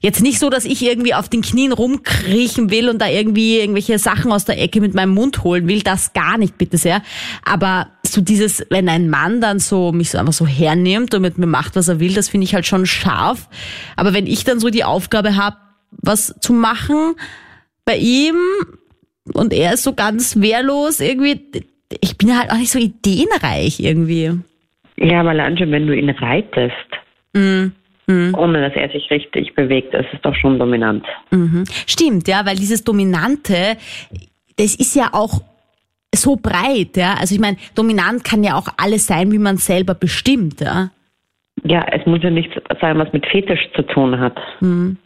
Jetzt 0.01 0.21
nicht 0.23 0.39
so, 0.39 0.49
dass 0.51 0.65
ich 0.65 0.83
irgendwie 0.85 1.15
auf 1.15 1.29
den 1.29 1.43
Knien 1.43 1.73
rumkriechen 1.73 2.71
will 2.71 2.89
und 2.89 3.01
da 3.01 3.09
irgendwie 3.09 3.59
irgendwelche 3.59 3.99
Sachen 3.99 4.31
aus 4.31 4.45
der 4.45 4.61
Ecke 4.61 4.81
mit 4.81 4.95
meinem 4.95 5.15
Mund 5.15 5.43
holen 5.43 5.67
will. 5.67 5.81
Das 5.83 6.13
gar 6.13 6.39
nicht, 6.39 6.59
bitte 6.59 6.77
sehr. 6.77 7.03
Aber 7.45 7.89
so 8.05 8.21
dieses, 8.21 8.65
wenn 8.71 8.89
ein 8.89 9.09
Mann 9.09 9.41
dann 9.41 9.59
so 9.59 9.91
mich 9.93 10.11
so 10.11 10.19
einfach 10.19 10.35
so 10.35 10.47
hernimmt 10.47 11.15
und 11.15 11.23
mit 11.23 11.39
mir 11.39 11.47
macht, 11.47 11.75
was 11.75 11.89
er 11.89 11.99
will, 11.99 12.15
das 12.15 12.29
finde 12.29 12.45
ich 12.45 12.55
halt 12.55 12.67
schon 12.67 12.87
scharf. 12.87 13.49
Aber 13.97 14.13
wenn 14.13 14.27
ich 14.29 14.45
dann 14.45 14.61
so 14.61 14.71
die 14.71 14.85
Aufgabe 14.85 15.35
habe, 15.35 15.57
was 15.91 16.35
zu 16.41 16.53
machen 16.53 17.15
bei 17.85 17.97
ihm 17.97 18.37
und 19.33 19.53
er 19.53 19.75
ist 19.75 19.83
so 19.83 19.95
ganz 19.95 20.41
wehrlos 20.41 21.01
irgendwie, 21.01 21.41
ich 22.01 22.17
bin 22.19 22.37
halt 22.39 22.51
auch 22.51 22.57
nicht 22.57 22.71
so 22.71 22.79
ideenreich 22.79 23.81
irgendwie. 23.81 24.33
Ja, 24.97 25.21
aber 25.21 25.35
schon, 25.35 25.71
wenn 25.71 25.87
du 25.87 25.97
ihn 25.97 26.11
reitest, 26.11 26.75
Mhm. 27.35 28.35
ohne 28.37 28.61
dass 28.63 28.75
er 28.77 28.89
sich 28.91 29.11
richtig 29.11 29.55
bewegt, 29.55 29.93
das 29.93 30.07
ist 30.13 30.25
doch 30.25 30.35
schon 30.35 30.59
dominant. 30.59 31.05
Mhm. 31.31 31.65
Stimmt, 31.87 32.29
ja, 32.29 32.47
weil 32.47 32.57
dieses 32.57 32.85
Dominante, 32.85 33.77
das 34.57 34.77
ist 34.77 34.95
ja 34.95 35.11
auch 35.13 35.43
so 36.15 36.37
breit, 36.37 36.97
ja. 36.97 37.15
Also 37.21 37.35
ich 37.35 37.41
meine, 37.41 37.57
dominant 37.75 38.25
kann 38.25 38.45
ja 38.45 38.55
auch 38.57 38.69
alles 38.77 39.07
sein, 39.07 39.33
wie 39.33 39.39
man 39.39 39.57
selber 39.57 39.95
bestimmt, 39.95 40.61
ja. 40.61 40.91
Ja, 41.65 41.85
es 41.91 42.07
muss 42.07 42.23
ja 42.23 42.31
nichts 42.31 42.55
sein, 42.81 42.99
was 42.99 43.13
mit 43.13 43.27
Fetisch 43.27 43.69
zu 43.75 43.83
tun 43.83 44.19
hat. 44.21 44.39
Mhm. 44.61 44.99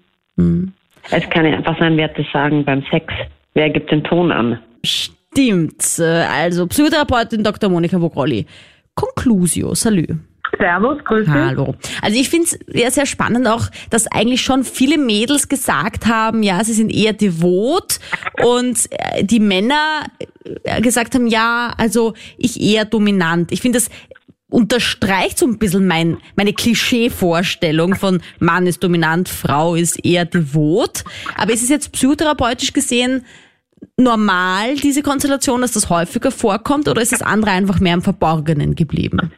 Es 1.11 1.29
kann 1.31 1.46
ja 1.46 1.57
einfach 1.57 1.79
sein, 1.79 1.96
wer 1.96 2.05
hat 2.05 2.18
das 2.18 2.26
Sagen 2.33 2.64
beim 2.64 2.83
Sex. 2.90 3.12
Wer 3.55 3.70
gibt 3.70 3.90
den 3.90 4.05
Ton 4.05 4.31
an? 4.31 4.59
Stimmt. 4.85 6.00
Also 6.00 6.66
Psychotherapeutin 6.66 7.42
Dr. 7.42 7.70
Monika 7.70 8.00
Vogrolli. 8.00 8.46
Conclusio, 8.94 9.74
salü. 9.74 10.07
Servus, 10.59 10.98
grüß 11.05 11.24
dich. 11.26 11.35
Hallo. 11.35 11.74
Also 12.03 12.18
ich 12.20 12.29
finde 12.29 12.46
es 12.46 12.59
ja 12.72 12.90
sehr 12.90 13.07
spannend 13.07 13.46
auch, 13.48 13.68
dass 13.88 14.07
eigentlich 14.09 14.42
schon 14.42 14.64
viele 14.64 14.98
Mädels 14.98 15.48
gesagt 15.48 16.07
haben, 16.07 16.42
ja, 16.42 16.62
sie 16.64 16.72
sind 16.72 16.92
eher 16.92 17.12
devot 17.12 17.98
und 18.42 18.88
äh, 18.90 19.24
die 19.24 19.40
Männer 19.40 20.05
äh, 20.64 20.81
gesagt 20.81 21.14
haben, 21.14 21.26
ja, 21.29 21.72
also 21.79 22.14
ich 22.37 22.61
eher 22.61 22.85
dominant. 22.85 23.53
Ich 23.53 23.62
finde 23.62 23.79
das 23.79 23.90
unterstreicht 24.51 25.39
so 25.39 25.47
ein 25.47 25.59
bisschen 25.59 25.87
mein, 25.87 26.19
meine 26.37 26.53
Klischee-Vorstellung 26.53 27.95
von 27.95 28.21
Mann 28.39 28.67
ist 28.67 28.83
dominant, 28.83 29.29
Frau 29.29 29.75
ist 29.75 30.05
eher 30.05 30.25
devot. 30.25 31.05
Aber 31.37 31.53
ist 31.53 31.63
es 31.63 31.69
jetzt 31.69 31.93
psychotherapeutisch 31.93 32.73
gesehen 32.73 33.25
normal, 33.97 34.77
diese 34.77 35.03
Konstellation, 35.03 35.63
dass 35.63 35.73
das 35.73 35.89
häufiger 35.89 36.31
vorkommt 36.31 36.89
oder 36.89 37.01
ist 37.01 37.13
das 37.13 37.23
andere 37.23 37.53
einfach 37.53 37.81
mehr 37.81 37.95
im 37.95 38.03
Verborgenen 38.03 38.75
geblieben? 38.75 39.33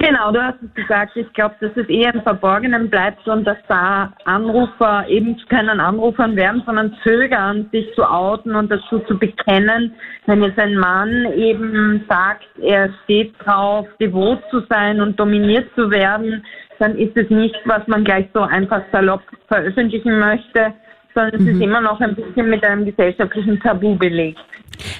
Genau, 0.00 0.30
du 0.30 0.40
hast 0.40 0.62
es 0.62 0.72
gesagt. 0.74 1.16
Ich 1.16 1.30
glaube, 1.32 1.56
dass 1.60 1.72
es 1.76 1.88
eher 1.88 2.14
im 2.14 2.22
Verborgenen 2.22 2.88
bleibt 2.88 3.26
und 3.26 3.44
dass 3.44 3.58
da 3.66 4.12
Anrufer 4.26 5.04
eben 5.08 5.36
zu 5.38 5.46
keinen 5.48 5.80
Anrufern 5.80 6.36
werden, 6.36 6.62
sondern 6.64 6.96
zögern, 7.02 7.68
sich 7.72 7.92
zu 7.96 8.04
outen 8.08 8.54
und 8.54 8.70
dazu 8.70 9.00
zu 9.00 9.18
bekennen. 9.18 9.92
Wenn 10.26 10.44
jetzt 10.44 10.58
ein 10.58 10.76
Mann 10.76 11.26
eben 11.34 12.04
sagt, 12.08 12.46
er 12.62 12.90
steht 13.04 13.34
drauf, 13.44 13.88
devot 14.00 14.40
zu 14.52 14.60
sein 14.70 15.00
und 15.00 15.18
dominiert 15.18 15.68
zu 15.74 15.90
werden, 15.90 16.44
dann 16.78 16.96
ist 16.96 17.16
es 17.16 17.28
nicht, 17.28 17.56
was 17.64 17.84
man 17.88 18.04
gleich 18.04 18.28
so 18.32 18.42
einfach 18.42 18.82
salopp 18.92 19.22
veröffentlichen 19.48 20.20
möchte, 20.20 20.74
sondern 21.18 21.40
es 21.40 21.54
ist 21.54 21.60
immer 21.60 21.80
noch 21.80 22.00
ein 22.00 22.14
bisschen 22.14 22.48
mit 22.48 22.62
einem 22.64 22.84
gesellschaftlichen 22.84 23.58
Tabu 23.60 23.96
belegt. 23.96 24.38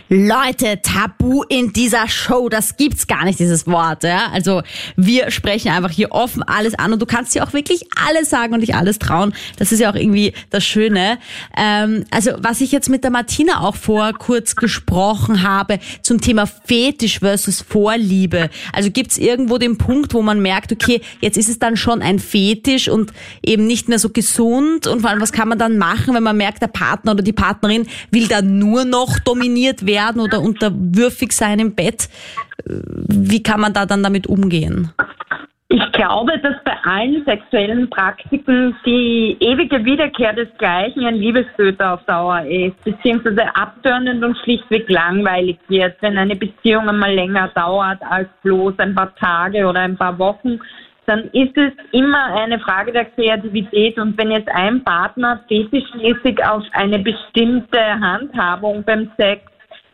Leute, 0.08 0.80
Tabu 0.82 1.42
in 1.48 1.72
dieser 1.72 2.08
Show, 2.08 2.48
das 2.48 2.76
gibt's 2.76 3.06
gar 3.06 3.24
nicht, 3.24 3.38
dieses 3.38 3.66
Wort. 3.66 4.04
Ja? 4.04 4.28
Also 4.32 4.62
wir 4.96 5.30
sprechen 5.30 5.70
einfach 5.70 5.90
hier 5.90 6.12
offen 6.12 6.42
alles 6.42 6.74
an 6.78 6.92
und 6.92 7.02
du 7.02 7.06
kannst 7.06 7.34
dir 7.34 7.44
auch 7.44 7.52
wirklich 7.52 7.86
alles 8.08 8.30
sagen 8.30 8.54
und 8.54 8.60
dich 8.60 8.74
alles 8.74 8.98
trauen. 8.98 9.34
Das 9.58 9.72
ist 9.72 9.80
ja 9.80 9.90
auch 9.90 9.94
irgendwie 9.94 10.32
das 10.50 10.64
Schöne. 10.64 11.18
Ähm, 11.56 12.04
also 12.10 12.32
was 12.38 12.60
ich 12.60 12.72
jetzt 12.72 12.88
mit 12.88 13.04
der 13.04 13.10
Martina 13.10 13.60
auch 13.60 13.76
vor 13.76 14.12
kurz 14.14 14.56
gesprochen 14.56 15.42
habe 15.42 15.78
zum 16.02 16.20
Thema 16.20 16.46
Fetisch 16.46 17.20
versus 17.20 17.60
Vorliebe. 17.60 18.50
Also 18.72 18.90
gibt's 18.90 19.18
irgendwo 19.18 19.58
den 19.58 19.78
Punkt, 19.78 20.14
wo 20.14 20.22
man 20.22 20.40
merkt, 20.40 20.72
okay, 20.72 21.02
jetzt 21.20 21.36
ist 21.36 21.48
es 21.48 21.58
dann 21.58 21.76
schon 21.76 22.02
ein 22.02 22.18
Fetisch 22.18 22.88
und 22.88 23.12
eben 23.44 23.66
nicht 23.66 23.88
mehr 23.88 23.98
so 23.98 24.08
gesund 24.08 24.86
und 24.86 25.00
vor 25.00 25.10
allem, 25.10 25.20
was 25.20 25.32
kann 25.32 25.48
man 25.48 25.58
dann 25.58 25.78
machen, 25.78 26.07
wenn 26.14 26.22
man 26.22 26.36
merkt, 26.36 26.62
der 26.62 26.68
Partner 26.68 27.12
oder 27.12 27.22
die 27.22 27.32
Partnerin 27.32 27.86
will 28.10 28.28
dann 28.28 28.58
nur 28.58 28.84
noch 28.84 29.18
dominiert 29.20 29.86
werden 29.86 30.20
oder 30.20 30.40
unterwürfig 30.40 31.32
sein 31.32 31.58
im 31.58 31.74
Bett. 31.74 32.08
Wie 32.64 33.42
kann 33.42 33.60
man 33.60 33.72
da 33.72 33.86
dann 33.86 34.02
damit 34.02 34.26
umgehen? 34.26 34.90
Ich 35.70 35.92
glaube, 35.92 36.38
dass 36.38 36.54
bei 36.64 36.72
allen 36.84 37.22
sexuellen 37.26 37.90
Praktiken 37.90 38.74
die 38.86 39.36
ewige 39.38 39.84
Wiederkehr 39.84 40.32
des 40.32 40.48
Gleichen 40.56 41.04
ein 41.04 41.16
Liebestöter 41.16 41.92
auf 41.92 42.04
Dauer 42.06 42.40
ist, 42.40 42.82
beziehungsweise 42.84 43.54
abtörnend 43.54 44.24
und 44.24 44.38
schlichtweg 44.38 44.88
langweilig 44.88 45.58
wird, 45.68 45.94
wenn 46.00 46.16
eine 46.16 46.36
Beziehung 46.36 46.88
einmal 46.88 47.12
länger 47.12 47.48
dauert 47.48 48.00
als 48.00 48.28
bloß 48.42 48.78
ein 48.78 48.94
paar 48.94 49.14
Tage 49.16 49.66
oder 49.66 49.80
ein 49.80 49.98
paar 49.98 50.18
Wochen. 50.18 50.58
Dann 51.08 51.30
ist 51.32 51.56
es 51.56 51.72
immer 51.92 52.22
eine 52.36 52.58
Frage 52.58 52.92
der 52.92 53.06
Kreativität. 53.06 53.98
Und 53.98 54.18
wenn 54.18 54.30
jetzt 54.30 54.50
ein 54.50 54.84
Partner 54.84 55.40
fetischmäßig 55.48 56.44
auf 56.44 56.62
eine 56.72 56.98
bestimmte 56.98 57.80
Handhabung 57.80 58.84
beim 58.84 59.10
Sex 59.16 59.40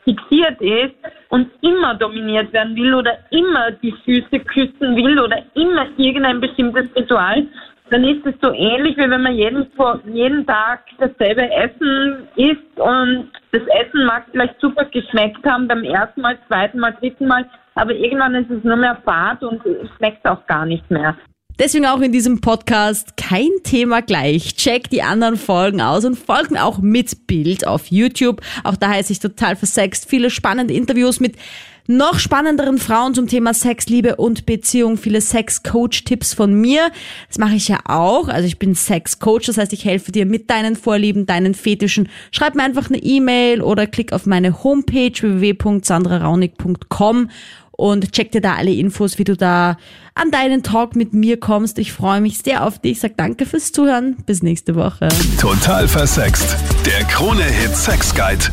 fixiert 0.02 0.60
ist 0.60 0.96
und 1.28 1.48
immer 1.60 1.94
dominiert 1.94 2.52
werden 2.52 2.74
will 2.74 2.94
oder 2.94 3.16
immer 3.30 3.70
die 3.70 3.94
Füße 4.04 4.40
küssen 4.40 4.96
will 4.96 5.20
oder 5.20 5.40
immer 5.54 5.86
irgendein 5.96 6.40
bestimmtes 6.40 6.86
Ritual, 6.96 7.46
dann 7.94 8.02
ist 8.02 8.26
es 8.26 8.34
so 8.42 8.52
ähnlich, 8.52 8.96
wie 8.96 9.08
wenn 9.08 9.22
man 9.22 9.36
jeden, 9.36 9.70
jeden 10.12 10.44
Tag 10.44 10.80
dasselbe 10.98 11.48
Essen 11.48 12.26
isst 12.34 12.80
und 12.80 13.30
das 13.52 13.62
Essen 13.68 14.04
mag 14.04 14.24
vielleicht 14.32 14.60
super 14.60 14.84
geschmeckt 14.86 15.46
haben 15.46 15.68
beim 15.68 15.84
ersten 15.84 16.20
Mal, 16.20 16.36
zweiten 16.48 16.80
Mal, 16.80 16.96
dritten 16.98 17.28
Mal, 17.28 17.48
aber 17.76 17.94
irgendwann 17.94 18.34
ist 18.34 18.50
es 18.50 18.64
nur 18.64 18.74
mehr 18.74 19.00
Fad 19.04 19.44
und 19.44 19.62
schmeckt 19.96 20.26
auch 20.26 20.44
gar 20.48 20.66
nicht 20.66 20.90
mehr. 20.90 21.16
Deswegen 21.56 21.86
auch 21.86 22.00
in 22.00 22.10
diesem 22.10 22.40
Podcast 22.40 23.16
kein 23.16 23.50
Thema 23.62 24.02
gleich. 24.02 24.56
Check 24.56 24.90
die 24.90 25.02
anderen 25.02 25.36
Folgen 25.36 25.80
aus 25.80 26.04
und 26.04 26.16
folgt 26.16 26.50
mir 26.50 26.64
auch 26.64 26.78
mit 26.78 27.28
Bild 27.28 27.64
auf 27.64 27.86
YouTube. 27.92 28.40
Auch 28.64 28.74
da 28.74 28.88
heiße 28.88 29.12
ich 29.12 29.20
total 29.20 29.54
versext. 29.54 30.10
Viele 30.10 30.30
spannende 30.30 30.74
Interviews 30.74 31.20
mit 31.20 31.36
noch 31.86 32.18
spannenderen 32.18 32.78
Frauen 32.78 33.14
zum 33.14 33.28
Thema 33.28 33.54
Sex, 33.54 33.86
Liebe 33.86 34.16
und 34.16 34.46
Beziehung. 34.46 34.96
Viele 34.96 35.20
Sex-Coach-Tipps 35.20 36.34
von 36.34 36.54
mir. 36.54 36.90
Das 37.28 37.38
mache 37.38 37.54
ich 37.54 37.68
ja 37.68 37.80
auch. 37.84 38.28
Also 38.28 38.46
ich 38.46 38.58
bin 38.58 38.74
Sex-Coach. 38.74 39.46
Das 39.46 39.58
heißt, 39.58 39.72
ich 39.72 39.84
helfe 39.84 40.12
dir 40.12 40.26
mit 40.26 40.50
deinen 40.50 40.76
Vorlieben, 40.76 41.26
deinen 41.26 41.54
Fetischen. 41.54 42.08
Schreib 42.30 42.54
mir 42.54 42.62
einfach 42.62 42.88
eine 42.88 42.98
E-Mail 42.98 43.60
oder 43.60 43.86
klick 43.86 44.12
auf 44.12 44.26
meine 44.26 44.64
Homepage 44.64 45.12
www.sandraraunig.com 45.20 47.30
und 47.76 48.12
check 48.12 48.32
dir 48.32 48.40
da 48.40 48.54
alle 48.54 48.72
Infos, 48.72 49.18
wie 49.18 49.24
du 49.24 49.36
da 49.36 49.76
an 50.14 50.30
deinen 50.30 50.62
Talk 50.62 50.94
mit 50.94 51.12
mir 51.12 51.40
kommst. 51.40 51.78
Ich 51.78 51.92
freue 51.92 52.20
mich 52.20 52.38
sehr 52.38 52.64
auf 52.64 52.78
dich. 52.78 53.00
Sag 53.00 53.16
danke 53.16 53.46
fürs 53.46 53.72
Zuhören. 53.72 54.16
Bis 54.26 54.42
nächste 54.42 54.76
Woche. 54.76 55.08
Total 55.40 55.88
versext. 55.88 56.56
Der 56.86 57.04
Krone-Hit 57.06 57.76
Sex 57.76 58.14
Guide. 58.14 58.44